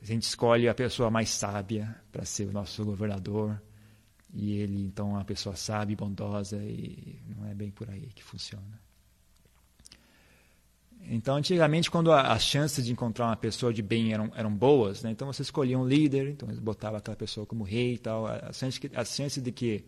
[0.00, 3.60] a gente escolhe a pessoa mais sábia para ser o nosso governador
[4.32, 8.10] e ele, então, é uma pessoa sábia e bondosa e não é bem por aí
[8.14, 8.82] que funciona.
[11.06, 15.10] Então, antigamente, quando as chances de encontrar uma pessoa de bem eram, eram boas, né?
[15.10, 18.26] então você escolhia um líder, então eles botavam aquela pessoa como rei e tal.
[18.26, 19.84] As chances, as chances de que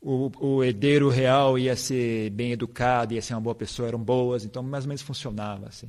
[0.00, 4.44] o, o herdeiro real ia ser bem educado, ia ser uma boa pessoa, eram boas,
[4.44, 5.88] então mais ou menos funcionava assim.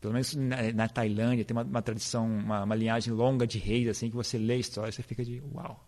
[0.00, 3.88] Pelo menos na, na Tailândia tem uma, uma tradição, uma, uma, linhagem longa de reis
[3.88, 5.84] assim que você lê a história, você fica de uau,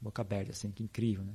[0.00, 1.34] boca aberta assim, que incrível, né?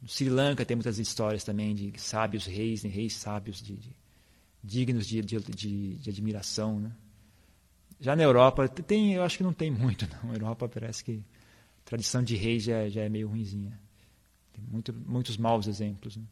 [0.00, 2.90] No Sri Lanka tem muitas histórias também de sábios reis, né?
[2.90, 3.90] reis sábios de, de
[4.62, 6.92] dignos de, de, de, de admiração, né?
[7.98, 10.32] Já na Europa tem, eu acho que não tem muito, não.
[10.34, 11.22] Europa parece que
[11.80, 13.78] a tradição de reis já, já é meio ruinzinha.
[14.56, 16.16] Tem muito, muitos maus exemplos.
[16.16, 16.24] Né?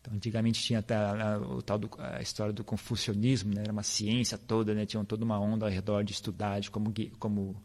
[0.00, 3.62] Então, antigamente tinha até a, o tal do, a história do confucionismo, né?
[3.62, 4.84] era uma ciência toda, né?
[4.84, 7.62] tinha toda uma onda ao redor de estudar, de como, como,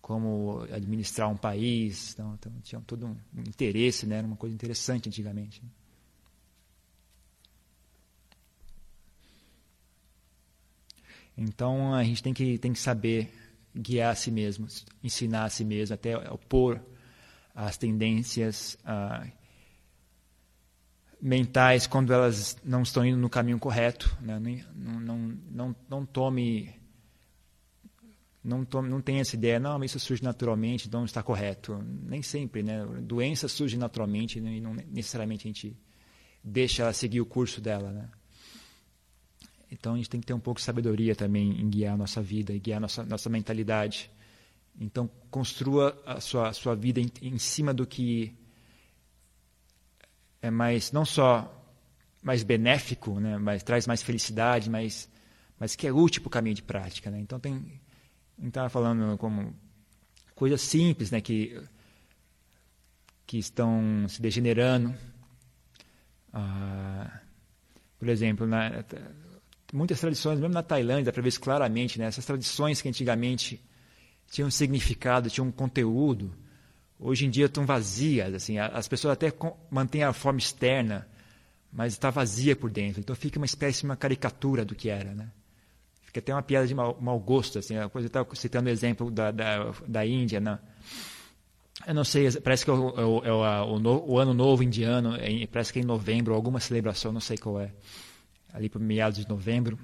[0.00, 2.14] como administrar um país.
[2.14, 4.16] Então, então tinha todo um, interesse, né?
[4.16, 5.62] era uma coisa interessante antigamente.
[11.38, 13.45] Então a gente tem que, tem que saber
[13.76, 14.66] guiar a si mesmo,
[15.02, 16.80] ensinar a si mesmo, até opor
[17.54, 18.76] as tendências.
[18.84, 19.30] Uh,
[21.20, 24.16] mentais quando elas não estão indo no caminho correto.
[24.20, 24.64] Né?
[24.74, 25.18] Não, não,
[25.50, 26.74] não, não tome.
[28.42, 31.82] Não, tome, não tenha essa ideia, não, isso surge naturalmente, então está correto.
[32.04, 32.86] Nem sempre, né?
[33.02, 34.52] Doença surge naturalmente né?
[34.52, 35.76] e não necessariamente a gente
[36.44, 38.08] deixa ela seguir o curso dela, né?
[39.70, 42.22] Então a gente tem que ter um pouco de sabedoria também em guiar a nossa
[42.22, 44.10] vida, e guiar a nossa, nossa mentalidade.
[44.80, 48.34] Então construa a sua, a sua vida em, em cima do que
[50.40, 51.52] é mais não só
[52.22, 55.08] mais benéfico, né, mas traz mais felicidade, mas
[55.58, 57.18] mas que é útil para o caminho de prática, né?
[57.18, 57.80] Então tem
[58.42, 59.54] estava falando como
[60.34, 61.60] coisas simples, né, que
[63.26, 64.94] que estão se degenerando.
[66.32, 67.20] Ah,
[67.98, 68.84] por exemplo, na,
[69.72, 73.62] muitas tradições, mesmo na Tailândia, para ver isso claramente, né, essas tradições que antigamente
[74.30, 76.32] tinham significado, tinham conteúdo,
[76.98, 78.34] hoje em dia estão vazias.
[78.34, 79.32] Assim, as pessoas até
[79.70, 81.06] mantêm a forma externa,
[81.72, 83.00] mas está vazia por dentro.
[83.00, 85.14] Então fica uma espécie de uma caricatura do que era.
[85.14, 85.30] Né?
[86.02, 87.58] Fica até uma piada de mau, mau gosto.
[87.58, 90.40] Assim, a coisa estava citando o exemplo da, da, da Índia.
[90.40, 90.58] Né?
[91.86, 95.14] Eu não sei, parece que é o, é o, é o, o, ano novo indiano,
[95.16, 97.70] é, parece que é em novembro, alguma celebração, não sei qual é,
[98.52, 99.78] ali para meados de novembro.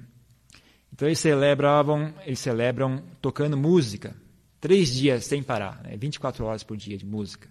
[0.91, 4.15] Então eles celebravam, eles celebram tocando música.
[4.61, 5.97] Três dias sem parar, né?
[5.97, 7.49] 24 horas por dia de música.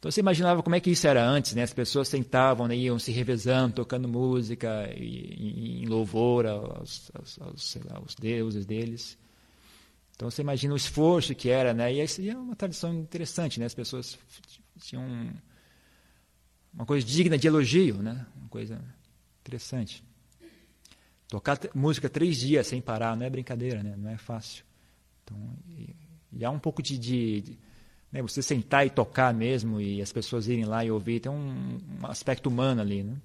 [0.00, 1.62] Então você imaginava como é que isso era antes, né?
[1.62, 2.74] As pessoas sentavam, né?
[2.74, 9.18] iam se revezando, tocando música em louvor aos, aos, aos, lá, aos, deuses deles.
[10.16, 11.92] Então você imagina o esforço que era, né?
[11.92, 12.00] E
[12.30, 13.66] é uma tradição interessante, né?
[13.66, 14.18] As pessoas
[14.80, 15.34] tinham
[16.72, 18.26] uma coisa digna de elogio, né?
[18.36, 18.80] Uma coisa
[19.40, 20.04] interessante.
[21.28, 23.94] Tocar música três dias sem parar não é brincadeira, né?
[23.96, 24.64] Não é fácil.
[25.24, 25.94] Então, e,
[26.32, 27.58] e há um pouco de, de, de
[28.10, 31.78] né, você sentar e tocar mesmo e as pessoas irem lá e ouvir, tem um,
[32.00, 33.16] um aspecto humano ali, né?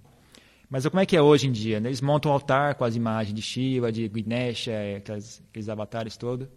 [0.69, 1.79] Mas como é que é hoje em dia?
[1.79, 1.89] Né?
[1.89, 6.47] Eles montam um altar com as imagens de Shiva, de Ganesha, aqueles, aqueles avatares todos.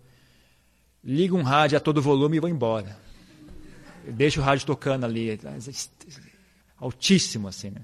[1.04, 2.98] Ligam um rádio a todo volume e vão embora.
[4.06, 5.38] Deixa o rádio tocando ali,
[6.78, 7.82] altíssimo assim, né?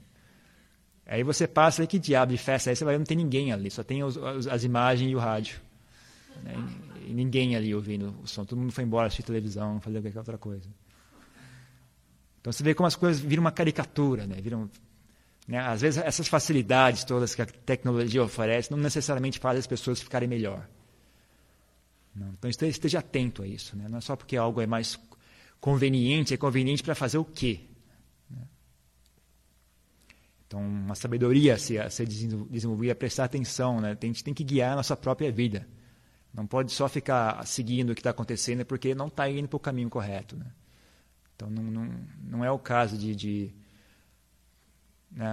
[1.07, 2.85] Aí você passa, aí que diabo de festa é essa?
[2.85, 5.61] Vai, não tem ninguém ali, só tem os, as imagens e o rádio.
[6.43, 6.55] Né?
[7.07, 8.45] E ninguém ali ouvindo o som.
[8.45, 10.69] Todo mundo foi embora assistir televisão, fazer qualquer outra coisa.
[12.41, 14.41] Então você vê como as coisas viram uma caricatura, né?
[14.41, 14.71] Viram,
[15.47, 15.59] né?
[15.59, 20.29] Às vezes essas facilidades todas que a tecnologia oferece não necessariamente fazem as pessoas ficarem
[20.29, 20.67] melhor.
[22.15, 22.29] Não.
[22.29, 23.77] Então esteja atento a isso.
[23.77, 23.89] Né?
[23.89, 24.99] Não é só porque algo é mais
[25.61, 27.61] conveniente, é conveniente para fazer o quê?
[30.55, 33.81] Então, uma sabedoria a ser, a desenvolvida é prestar atenção.
[33.81, 33.99] Né?
[34.01, 35.67] A gente tem que guiar a nossa própria vida.
[36.33, 39.61] Não pode só ficar seguindo o que está acontecendo porque não está indo para o
[39.61, 40.37] caminho correto.
[40.37, 40.47] Né?
[41.35, 43.17] Então não, não, não é o caso de.
[43.17, 43.55] de
[45.11, 45.27] né?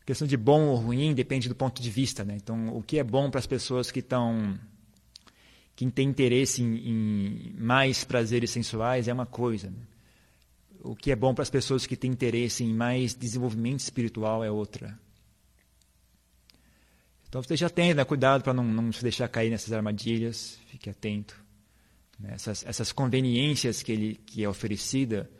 [0.00, 2.24] A questão de bom ou ruim depende do ponto de vista.
[2.24, 2.36] Né?
[2.36, 4.58] Então, o que é bom para as pessoas que estão.
[5.76, 9.68] que têm interesse em, em, mais prazeres sensuais é uma coisa.
[9.68, 9.91] Né?
[10.84, 14.50] O que é bom para as pessoas que têm interesse em mais desenvolvimento espiritual é
[14.50, 14.98] outra.
[17.28, 21.40] Então já tem, né, cuidado para não, não se deixar cair nessas armadilhas, fique atento.
[22.18, 22.32] Né?
[22.34, 25.30] Essas, essas conveniências que, ele, que é oferecida,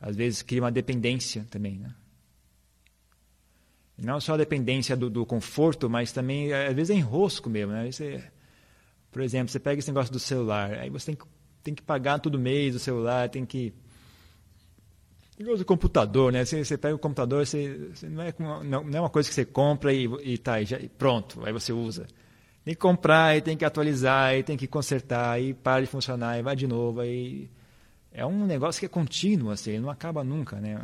[0.00, 1.78] às vezes cria uma dependência também.
[1.78, 1.94] Né?
[3.96, 7.72] não só a dependência do, do, conforto, mas também, às vezes, é enrosco mesmo.
[7.72, 7.90] Né?
[7.90, 8.24] Você,
[9.10, 11.24] por exemplo, você pega esse negócio do celular, aí você tem que,
[11.62, 13.72] tem que pagar todo mês o celular, tem que
[15.38, 16.44] Igual do computador, né?
[16.44, 19.34] Você, você, pega o computador, você, você não, é uma, não, é uma coisa que
[19.34, 22.06] você compra e, e tá, e já, pronto, aí você usa.
[22.64, 26.30] Tem que comprar, aí tem que atualizar, aí tem que consertar, aí para de funcionar,
[26.30, 27.00] aí vai de novo.
[27.00, 27.50] Aí...
[28.16, 30.80] É um negócio que é contínuo, assim, não acaba nunca, né?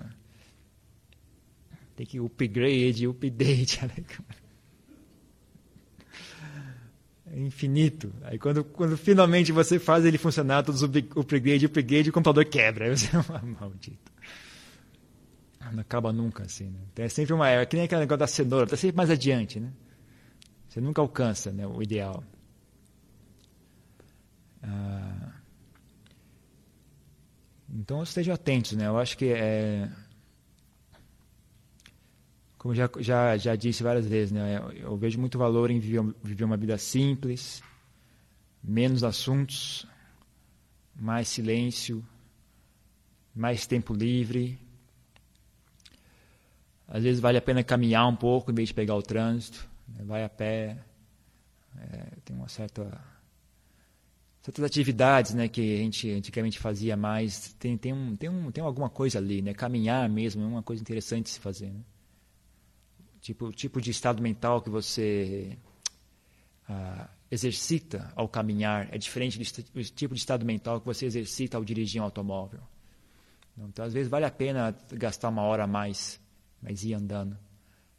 [1.94, 3.78] Tem que upgrade, update.
[7.32, 8.12] É infinito.
[8.22, 12.86] Aí quando, quando finalmente você faz ele funcionar, todos os upgrade, upgrade, o computador quebra.
[12.90, 14.10] Aí você é maldito.
[15.72, 16.64] Não acaba nunca, assim.
[16.64, 16.80] Né?
[16.92, 19.60] Então, é sempre uma era, que nem aquele negócio da cenoura, está sempre mais adiante,
[19.60, 19.70] né?
[20.68, 22.24] Você nunca alcança né, o ideal.
[24.62, 25.32] Ah,
[27.72, 28.86] Então estejam atentos, né?
[28.86, 29.88] Eu acho que é
[32.60, 34.60] como já já já disse várias vezes, né?
[34.74, 37.62] Eu, vejo muito valor em viver, viver uma vida simples,
[38.62, 39.86] menos assuntos,
[40.94, 42.04] mais silêncio,
[43.34, 44.58] mais tempo livre.
[46.86, 49.66] Às vezes vale a pena caminhar um pouco em vez de pegar o trânsito.
[49.88, 50.04] Né?
[50.04, 50.76] Vai a pé.
[51.78, 53.02] É, tem uma certa
[54.42, 58.62] certas atividades né que a gente antigamente fazia mais tem tem um tem um tem
[58.62, 61.80] alguma coisa ali né caminhar mesmo é uma coisa interessante de se fazer né?
[63.20, 65.56] Tipo tipo de estado mental que você
[66.68, 71.64] ah, exercita ao caminhar é diferente do tipo de estado mental que você exercita ao
[71.64, 72.60] dirigir um automóvel
[73.68, 76.20] então às vezes vale a pena gastar uma hora a mais
[76.62, 77.36] mas ir andando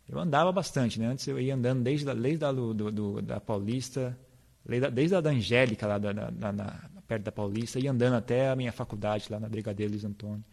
[0.10, 3.39] eu andava bastante né antes eu ia andando desde a, desde a, do, do, da
[3.39, 4.17] Paulista
[4.93, 8.55] desde a da Angélica, lá da, da, da, perto da Paulista, ia andando até a
[8.55, 10.43] minha faculdade, lá na Brigadeiro Luiz Antônio.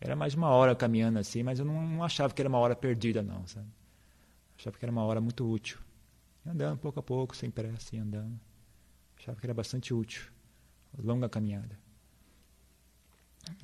[0.00, 2.76] Era mais uma hora caminhando assim, mas eu não, não achava que era uma hora
[2.76, 3.66] perdida, não, sabe?
[4.58, 5.78] Achava que era uma hora muito útil.
[6.44, 8.38] Andando pouco a pouco, sem pressa, ia andando.
[9.16, 10.22] Achava que era bastante útil.
[10.98, 11.78] Longa caminhada.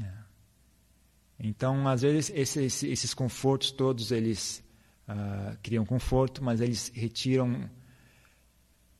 [0.00, 0.12] É.
[1.38, 4.62] Então, às vezes, esses, esses confortos todos, eles
[5.08, 7.68] ah, criam conforto, mas eles retiram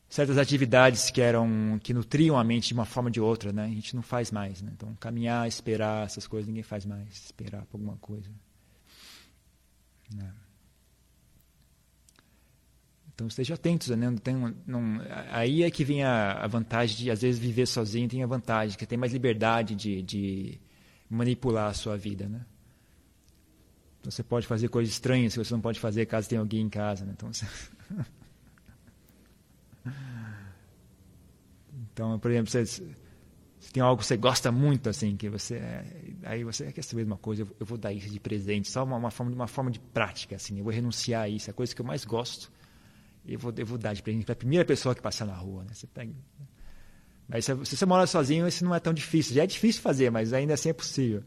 [0.09, 3.64] certas atividades que eram que nutriam a mente de uma forma ou de outra, né?
[3.64, 4.72] A gente não faz mais, né?
[4.74, 8.30] Então, caminhar, esperar, essas coisas ninguém faz mais, esperar por alguma coisa.
[10.14, 10.33] Né?
[13.14, 14.12] Então esteja atentos, né?
[15.31, 18.77] Aí é que vem a, a, vantagem de às vezes viver sozinho tem a vantagem
[18.77, 20.61] que tem mais liberdade de, de
[21.09, 22.44] manipular a sua vida, né?
[24.00, 26.68] Então, você pode fazer coisas estranhas que você não pode fazer caso tenha alguém em
[26.68, 27.14] casa, né?
[27.16, 27.46] Então você
[31.92, 35.61] Então, por exemplo, você, se tem algo que você gosta muito, assim, que você.
[36.24, 39.11] Aí você quer saber uma coisa, eu vou dar isso de presente, só uma, uma,
[39.11, 41.81] forma, uma forma de prática, assim, eu vou renunciar a isso, é a coisa que
[41.81, 42.50] eu mais gosto,
[43.26, 45.62] eu vou, eu vou dar de presente para a primeira pessoa que passar na rua.
[45.64, 45.70] Né?
[45.72, 46.12] Você pega.
[47.28, 49.34] Mas se, você mora sozinho, isso não é tão difícil.
[49.34, 51.22] Já é difícil fazer, mas ainda assim é possível.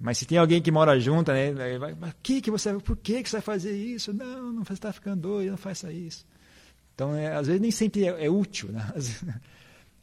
[0.00, 1.52] Mas se tem alguém que mora junto, né?
[1.98, 4.12] Mas que que você, por que que você vai fazer isso?
[4.12, 6.26] Não, não está ficando doido, não faça isso.
[6.94, 8.90] Então, é, às vezes nem sempre é, é útil, né?
[8.94, 9.24] Às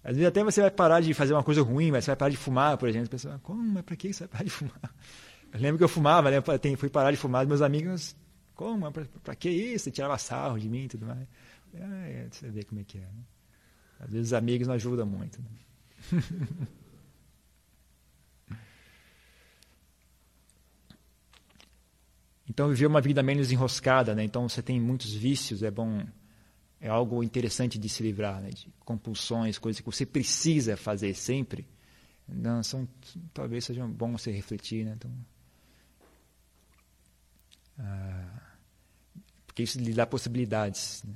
[0.03, 2.31] às vezes até você vai parar de fazer uma coisa ruim, mas você vai parar
[2.31, 3.05] de fumar, por exemplo.
[3.05, 3.61] A pessoa, como?
[3.61, 4.81] Mas para que você vai parar de fumar?
[5.53, 6.37] Eu lembro que eu fumava, né?
[6.37, 8.15] Eu fui parar de fumar, meus amigos,
[8.61, 8.91] como?
[8.91, 9.85] Para que isso?
[9.85, 11.27] Você tirava sarro de mim e tudo mais.
[11.73, 13.01] É, você vê como é que é.
[13.01, 13.23] Né?
[13.99, 15.41] Às vezes os amigos não ajudam muito.
[15.41, 15.49] Né?
[22.47, 24.23] então, viver uma vida menos enroscada, né?
[24.23, 26.05] Então, você tem muitos vícios, é bom
[26.79, 28.49] é algo interessante de se livrar, né?
[28.49, 31.67] de compulsões, coisas que você precisa fazer sempre.
[32.27, 32.87] Não, são,
[33.33, 34.85] talvez seja bom você refletir.
[34.85, 34.93] Né?
[34.95, 35.11] Então,
[37.79, 38.50] ah,
[39.51, 41.03] porque isso lhe dá possibilidades.
[41.05, 41.13] Né?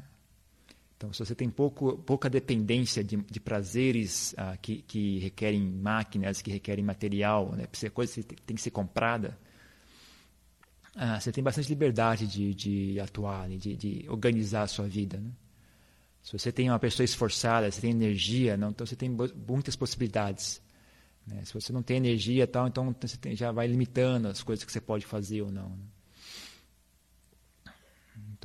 [0.97, 6.41] Então, se você tem pouco, pouca dependência de, de prazeres ah, que, que, requerem máquinas,
[6.41, 7.65] que requerem material, né?
[7.93, 9.37] coisa que tem que ser comprada,
[10.93, 13.55] ah, você tem bastante liberdade de, de atuar, né?
[13.55, 15.17] de, de organizar a sua vida.
[15.17, 15.31] Né?
[16.21, 19.09] Se você tem uma pessoa esforçada, você tem energia, não, então você tem
[19.47, 20.61] muitas possibilidades.
[21.25, 21.41] Né?
[21.45, 24.71] Se você não tem energia, tal, então você tem, já vai limitando as coisas que
[24.73, 25.69] você pode fazer ou não.
[25.69, 25.94] Né?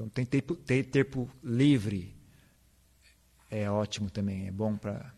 [0.01, 2.17] Então tem tempo, ter tempo livre
[3.51, 5.13] é ótimo também, é bom para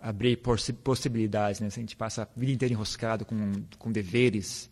[0.00, 0.36] abrir
[0.82, 1.60] possibilidades.
[1.60, 1.70] Né?
[1.70, 4.68] Se a gente passa a vida inteira enroscado com, com deveres,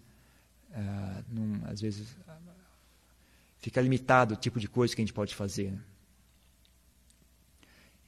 [0.71, 2.17] uh, num, às vezes
[3.59, 5.71] fica limitado o tipo de coisa que a gente pode fazer.
[5.71, 5.81] Né?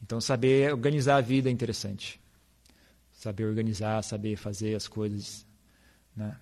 [0.02, 2.20] Então, saber organizar a vida é interessante.
[3.12, 5.46] Saber organizar, saber fazer as coisas.
[6.16, 6.36] Né?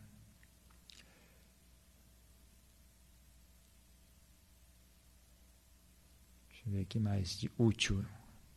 [6.65, 8.05] Deixa eu ver aqui mais de útil.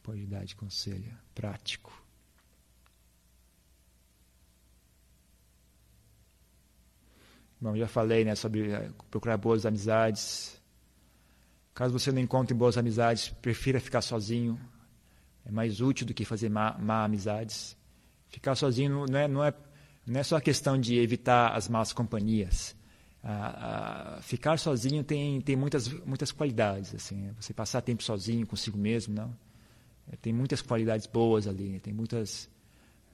[0.02, 1.18] Pode dar de conselho.
[1.34, 2.02] Prático.
[7.60, 10.62] Bom, já falei né, sobre eh, procurar boas amizades.
[11.74, 14.60] Caso você não encontre boas amizades, prefira ficar sozinho
[15.46, 17.78] é mais útil do que fazer má, má amizades.
[18.30, 19.54] Ficar sozinho não é, não, é,
[20.06, 22.76] não é só a questão de evitar as más companhias.
[24.22, 26.94] Ficar sozinho tem, tem muitas, muitas qualidades.
[26.94, 27.34] Assim, né?
[27.40, 29.34] Você passar tempo sozinho, consigo mesmo, não.
[30.12, 31.80] É, tem muitas qualidades boas ali, né?
[31.80, 32.50] tem muitas,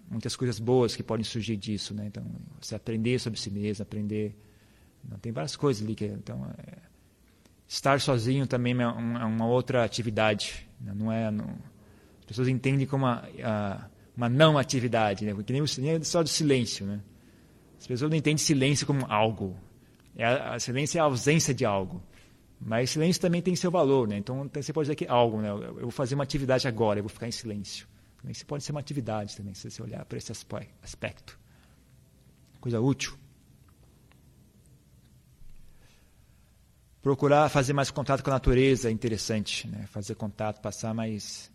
[0.10, 1.93] muitas coisas boas que podem surgir disso.
[1.93, 2.07] Né?
[2.07, 2.26] Então,
[2.60, 4.36] você aprender sobre si mesmo, aprender.
[5.07, 5.93] Não, tem várias coisas ali.
[5.93, 6.78] Que, então, é,
[7.68, 10.68] estar sozinho também é uma, é uma outra atividade.
[10.82, 10.93] Né?
[10.95, 11.30] Não é.
[11.30, 11.55] Não,
[12.30, 15.36] pessoas entendem como a, a, uma não atividade, né?
[15.43, 17.01] Que nem, o, nem só do silêncio, né?
[17.80, 19.57] As pessoas não entendem silêncio como algo.
[20.20, 22.03] É a, a silêncio é a ausência de algo.
[22.59, 24.17] Mas silêncio também tem seu valor, né?
[24.17, 25.49] Então você pode dizer que algo, né?
[25.49, 27.88] Eu vou fazer uma atividade agora, eu vou ficar em silêncio.
[28.28, 31.39] Isso pode ser uma atividade também, se você olhar para esse aspecto.
[32.59, 33.17] Coisa útil.
[37.01, 39.88] Procurar fazer mais contato com a natureza é interessante, né?
[39.88, 41.49] Fazer contato, passar mais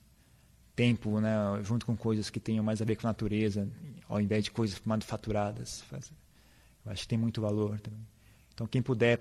[0.75, 1.35] tempo, né?
[1.63, 3.69] Junto com coisas que tenham mais a ver com a natureza,
[4.09, 5.85] ao invés de coisas manufaturadas.
[5.93, 8.14] Eu acho que tem muito valor também.
[8.55, 9.21] Então, quem puder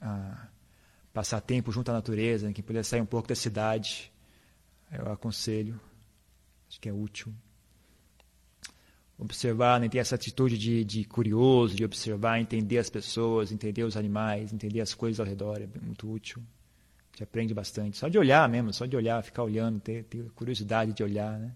[0.00, 0.48] ah,
[1.12, 4.12] passar tempo junto à natureza, quem puder sair um pouco da cidade,
[4.92, 5.80] eu aconselho.
[6.68, 7.34] Acho que é útil.
[9.18, 13.96] Observar, né, ter essa atitude de, de curioso, de observar, entender as pessoas, entender os
[13.96, 16.40] animais, entender as coisas ao redor, é muito útil.
[16.40, 17.98] A gente aprende bastante.
[17.98, 21.54] Só de olhar mesmo, só de olhar, ficar olhando, ter, ter curiosidade de olhar, né?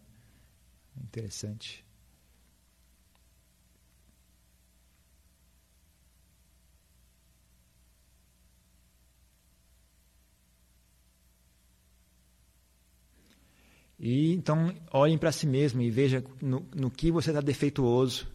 [0.98, 1.84] É interessante.
[14.04, 18.28] E então olhem para si mesmo e veja no, no que você está defeituoso,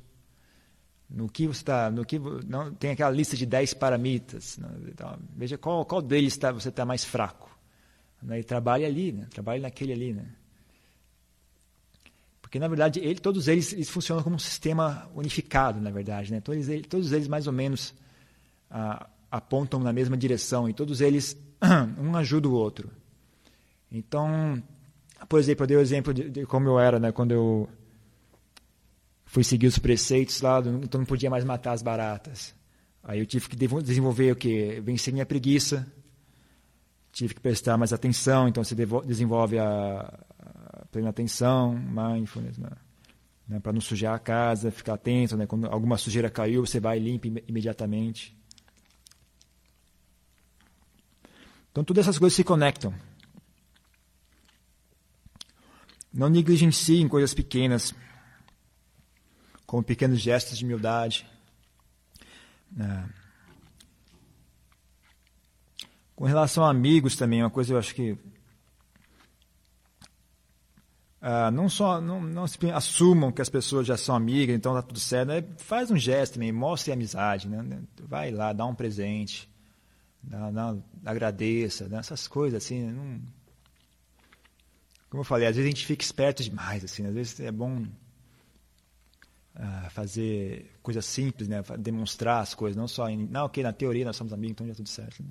[1.07, 4.67] no que você está, no que não tem aquela lista de 10 paramitas, né?
[4.87, 7.55] então, veja qual, qual deles tá, você está mais fraco.
[8.19, 8.39] Né?
[8.39, 9.27] E trabalhe ali, né?
[9.29, 10.25] trabalhe naquele ali, né?
[12.41, 16.41] Porque na verdade ele, todos eles, eles, funcionam como um sistema unificado, na verdade, né?
[16.41, 17.93] Todos eles, todos eles mais ou menos
[18.71, 21.37] ah, apontam na mesma direção e todos eles
[22.01, 22.89] um ajuda o outro.
[23.91, 24.63] Então
[25.27, 27.11] por exemplo, eu dei o exemplo de, de como eu era, né?
[27.11, 27.69] Quando eu
[29.25, 32.55] fui seguir os preceitos lá, então não podia mais matar as baratas.
[33.03, 34.81] Aí eu tive que desenvolver o quê?
[34.83, 35.85] Vencer minha preguiça,
[37.11, 42.71] tive que prestar mais atenção, então você desenvolve a, a plena atenção, mindfulness, né?
[43.47, 43.59] né?
[43.59, 45.45] para não sujar a casa, ficar atento, né?
[45.45, 48.37] quando alguma sujeira caiu, você vai e limpa imediatamente.
[51.71, 52.93] Então, todas essas coisas se conectam.
[56.13, 57.93] Não negligenciem coisas pequenas,
[59.65, 61.25] como pequenos gestos de humildade.
[62.79, 63.19] É.
[66.15, 68.17] Com relação a amigos também, uma coisa eu acho que
[71.21, 75.01] Uh, não só não, não assumam que as pessoas já são amigas, então tá tudo
[75.01, 75.27] certo.
[75.27, 75.43] Né?
[75.57, 77.81] Faz um gesto também, mostre amizade, né?
[78.07, 79.49] Vai lá, dá um presente,
[80.23, 81.97] dá, dá, agradeça, né?
[81.97, 82.89] essas coisas assim.
[82.89, 83.21] Não,
[85.09, 87.81] como eu falei, às vezes a gente fica esperto demais, assim, às vezes é bom
[89.55, 94.05] uh, fazer coisas simples, né, demonstrar as coisas, não só em, não, ok, na teoria
[94.05, 95.23] nós somos amigos, então já é tudo certo.
[95.23, 95.29] Né?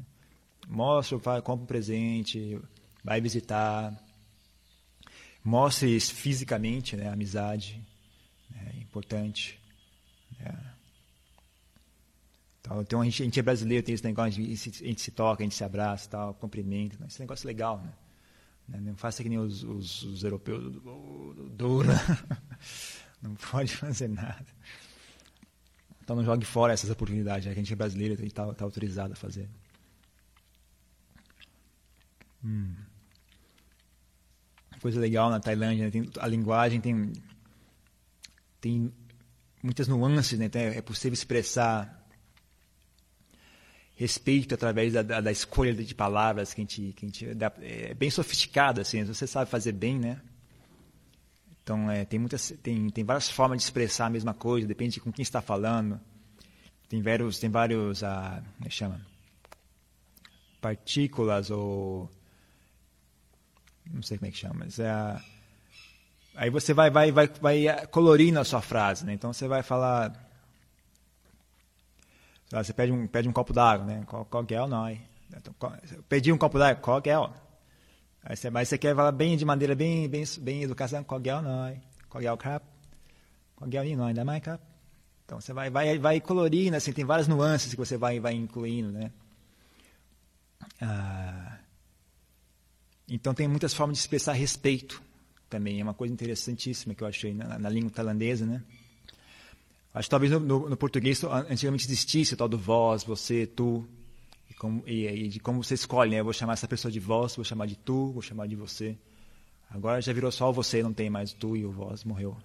[0.67, 2.61] Mostra, vai, compra um presente,
[3.05, 3.97] vai visitar,
[5.45, 7.81] mostre fisicamente, né, amizade,
[8.51, 9.61] né, é importante.
[10.41, 10.75] Né?
[12.81, 15.11] Então, a gente, a gente é brasileiro, tem esse negócio, a gente, a gente se
[15.13, 17.07] toca, a gente se abraça, tal, cumprimenta, né?
[17.09, 17.91] esse negócio é legal, né?
[18.69, 18.81] Né?
[18.81, 21.83] Não faça que nem os, os, os europeus do
[23.23, 24.47] Não pode fazer nada.
[26.03, 27.49] Então não jogue fora essas oportunidades.
[27.49, 29.49] A gente é brasileiro e está tá autorizado a fazer.
[32.45, 32.75] Hum.
[34.81, 35.91] Coisa legal na Tailândia, né?
[35.91, 37.13] tem, a linguagem tem,
[38.61, 38.93] tem
[39.61, 40.45] muitas nuances, né?
[40.45, 41.98] Então é possível expressar
[43.99, 47.53] respeito através da, da, da, escolha de palavras que a gente, que a gente dá,
[47.61, 50.21] é bem sofisticada assim você sabe fazer bem né?
[51.65, 55.01] Então é, tem muitas tem, tem várias formas de expressar a mesma coisa depende de
[55.01, 56.01] com quem está falando.
[56.89, 59.05] Tem vários tem vários ah, é chama?
[60.61, 62.09] Partículas ou
[63.91, 65.21] não sei como é que chama mas é
[66.37, 69.13] aí você vai vai vai vai colorindo a sua frase né?
[69.13, 70.28] Então você vai falar
[72.51, 74.05] você pede um, pede um copo d'água, né?
[74.07, 74.99] Qual, é o nós?
[76.09, 77.31] Pedi um copo d'água, qual é o?
[78.23, 81.35] Aí você, mas você quer falar bem de maneira bem, bem, bem educação, qual é
[81.35, 81.79] o nós?
[82.09, 82.65] Qual é o cap?
[83.55, 84.09] Qual é o nós?
[84.09, 84.63] Ainda mais cap?
[85.25, 88.91] Então você vai, vai, vai colorindo, assim, tem várias nuances que você vai, vai incluindo,
[88.91, 89.13] né?
[90.81, 91.59] Ah,
[93.07, 95.03] então tem muitas formas de expressar respeito
[95.51, 98.63] também, é uma coisa interessantíssima que eu achei na, na língua tailandesa, né?
[99.93, 103.87] Acho que talvez no, no, no, português antigamente existisse o tal do vós, você, tu,
[104.51, 106.21] e, como, e, e, de como você escolhe, né?
[106.21, 108.97] Eu vou chamar essa pessoa de vós, vou chamar de tu, vou chamar de você.
[109.71, 112.37] Agora já virou só o você, não tem mais o tu e o vós, morreu.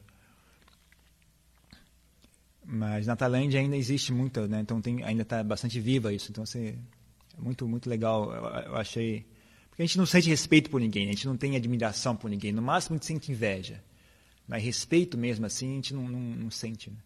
[2.66, 4.62] Mas na Tailândia ainda existe muita, né?
[4.62, 6.32] Então tem, ainda está bastante viva isso.
[6.32, 6.68] Então assim,
[7.38, 8.34] é muito, muito legal.
[8.34, 9.26] Eu, eu, achei.
[9.70, 12.52] Porque a gente não sente respeito por ninguém, a gente não tem admiração por ninguém.
[12.52, 13.84] No máximo a gente sente inveja.
[14.48, 16.90] Mas respeito mesmo assim, a gente não, não, não sente.
[16.90, 16.98] Né?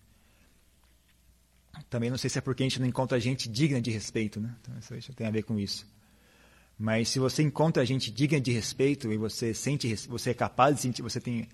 [1.89, 4.55] Também não sei se é porque a gente não encontra gente digna de respeito, né?
[4.61, 5.85] Então isso tem a ver com isso.
[6.77, 10.81] Mas se você encontra gente digna de respeito e você sente, você é capaz de
[10.81, 11.47] sentir, você tem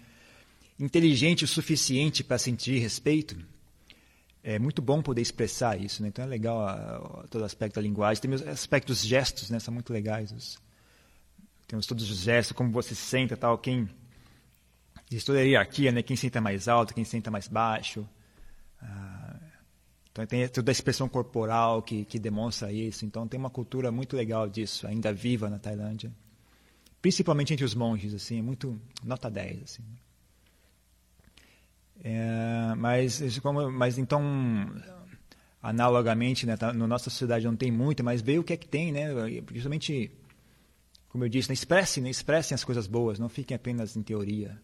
[0.80, 3.38] inteligente o suficiente para sentir respeito,
[4.43, 6.09] é muito bom poder expressar isso, né?
[6.09, 8.21] Então é legal a, a, todo aspecto da linguagem.
[8.21, 9.57] Tem os aspectos gestos, né?
[9.59, 10.32] São muito legais.
[10.34, 10.59] Os,
[11.65, 13.88] temos todos os gestos, como você se senta, tal, quem
[15.09, 16.03] existe toda a hierarquia, né?
[16.03, 18.05] Quem senta mais alto, quem senta mais baixo.
[18.82, 19.22] Ah,
[20.14, 23.03] então tem toda a expressão corporal que, que demonstra isso.
[23.03, 26.14] Então tem uma cultura muito legal disso, ainda viva na Tailândia.
[27.01, 29.84] Principalmente entre os monges, assim, é muito nota 10, assim.
[32.03, 34.22] É, mas, como, mas então,
[35.61, 38.68] analogamente, né, tá, na nossa sociedade não tem muito, mas vê o que é que
[38.68, 39.07] tem, né?
[39.51, 40.11] Justamente,
[41.09, 44.61] como eu disse, né, expressem, né, expressem as coisas boas, não fiquem apenas em teoria.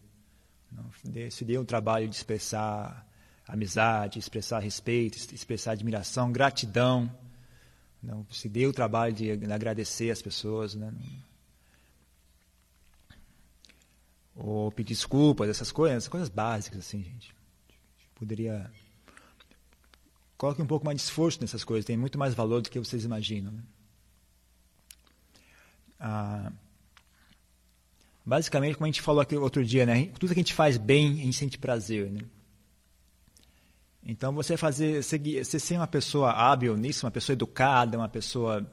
[0.70, 0.84] Não,
[1.30, 3.09] se dê o trabalho de expressar
[3.52, 7.10] amizade, expressar respeito, expressar admiração, gratidão.
[8.02, 10.92] Não se dê o trabalho de agradecer as pessoas, né?
[14.34, 17.34] Ou pedir desculpas, essas coisas, coisas básicas assim, gente.
[18.14, 18.70] Poderia
[20.40, 23.04] coloque um pouco mais de esforço nessas coisas, tem muito mais valor do que vocês
[23.04, 23.52] imaginam.
[23.52, 23.62] Né?
[25.98, 26.50] Ah,
[28.24, 30.06] basicamente, como a gente falou aqui outro dia, né?
[30.18, 32.22] Tudo que a gente faz bem, a gente sente prazer, né?
[34.04, 38.66] Então, você fazer, você ser uma pessoa hábil nisso, uma pessoa educada, uma pessoa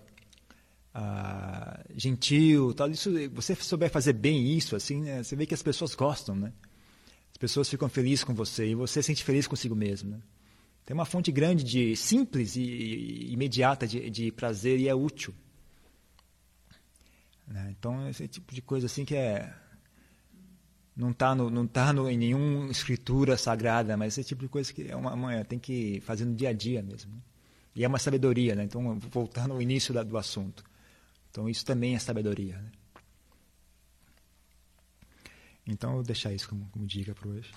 [0.94, 5.62] ah, gentil, tal, isso, você souber fazer bem isso, assim, né, você vê que as
[5.62, 6.54] pessoas gostam, né?
[7.32, 10.20] As pessoas ficam felizes com você e você se sente feliz consigo mesmo, né?
[10.84, 15.36] Tem uma fonte grande de simples e, e imediata de, de, prazer e é útil.
[17.46, 17.76] Né?
[17.78, 19.54] Então, esse tipo de coisa assim que é
[20.98, 24.74] não está no, não tá no, em nenhuma escritura sagrada, mas esse tipo de coisa
[24.74, 27.14] que é uma, uma tem que fazer no dia a dia mesmo.
[27.14, 27.22] Né?
[27.76, 28.64] E é uma sabedoria, né?
[28.64, 30.64] Então, voltando ao início da, do assunto.
[31.30, 32.58] Então, isso também é sabedoria.
[32.58, 32.72] Né?
[35.68, 37.52] Então, eu vou deixar isso como, como dica para hoje.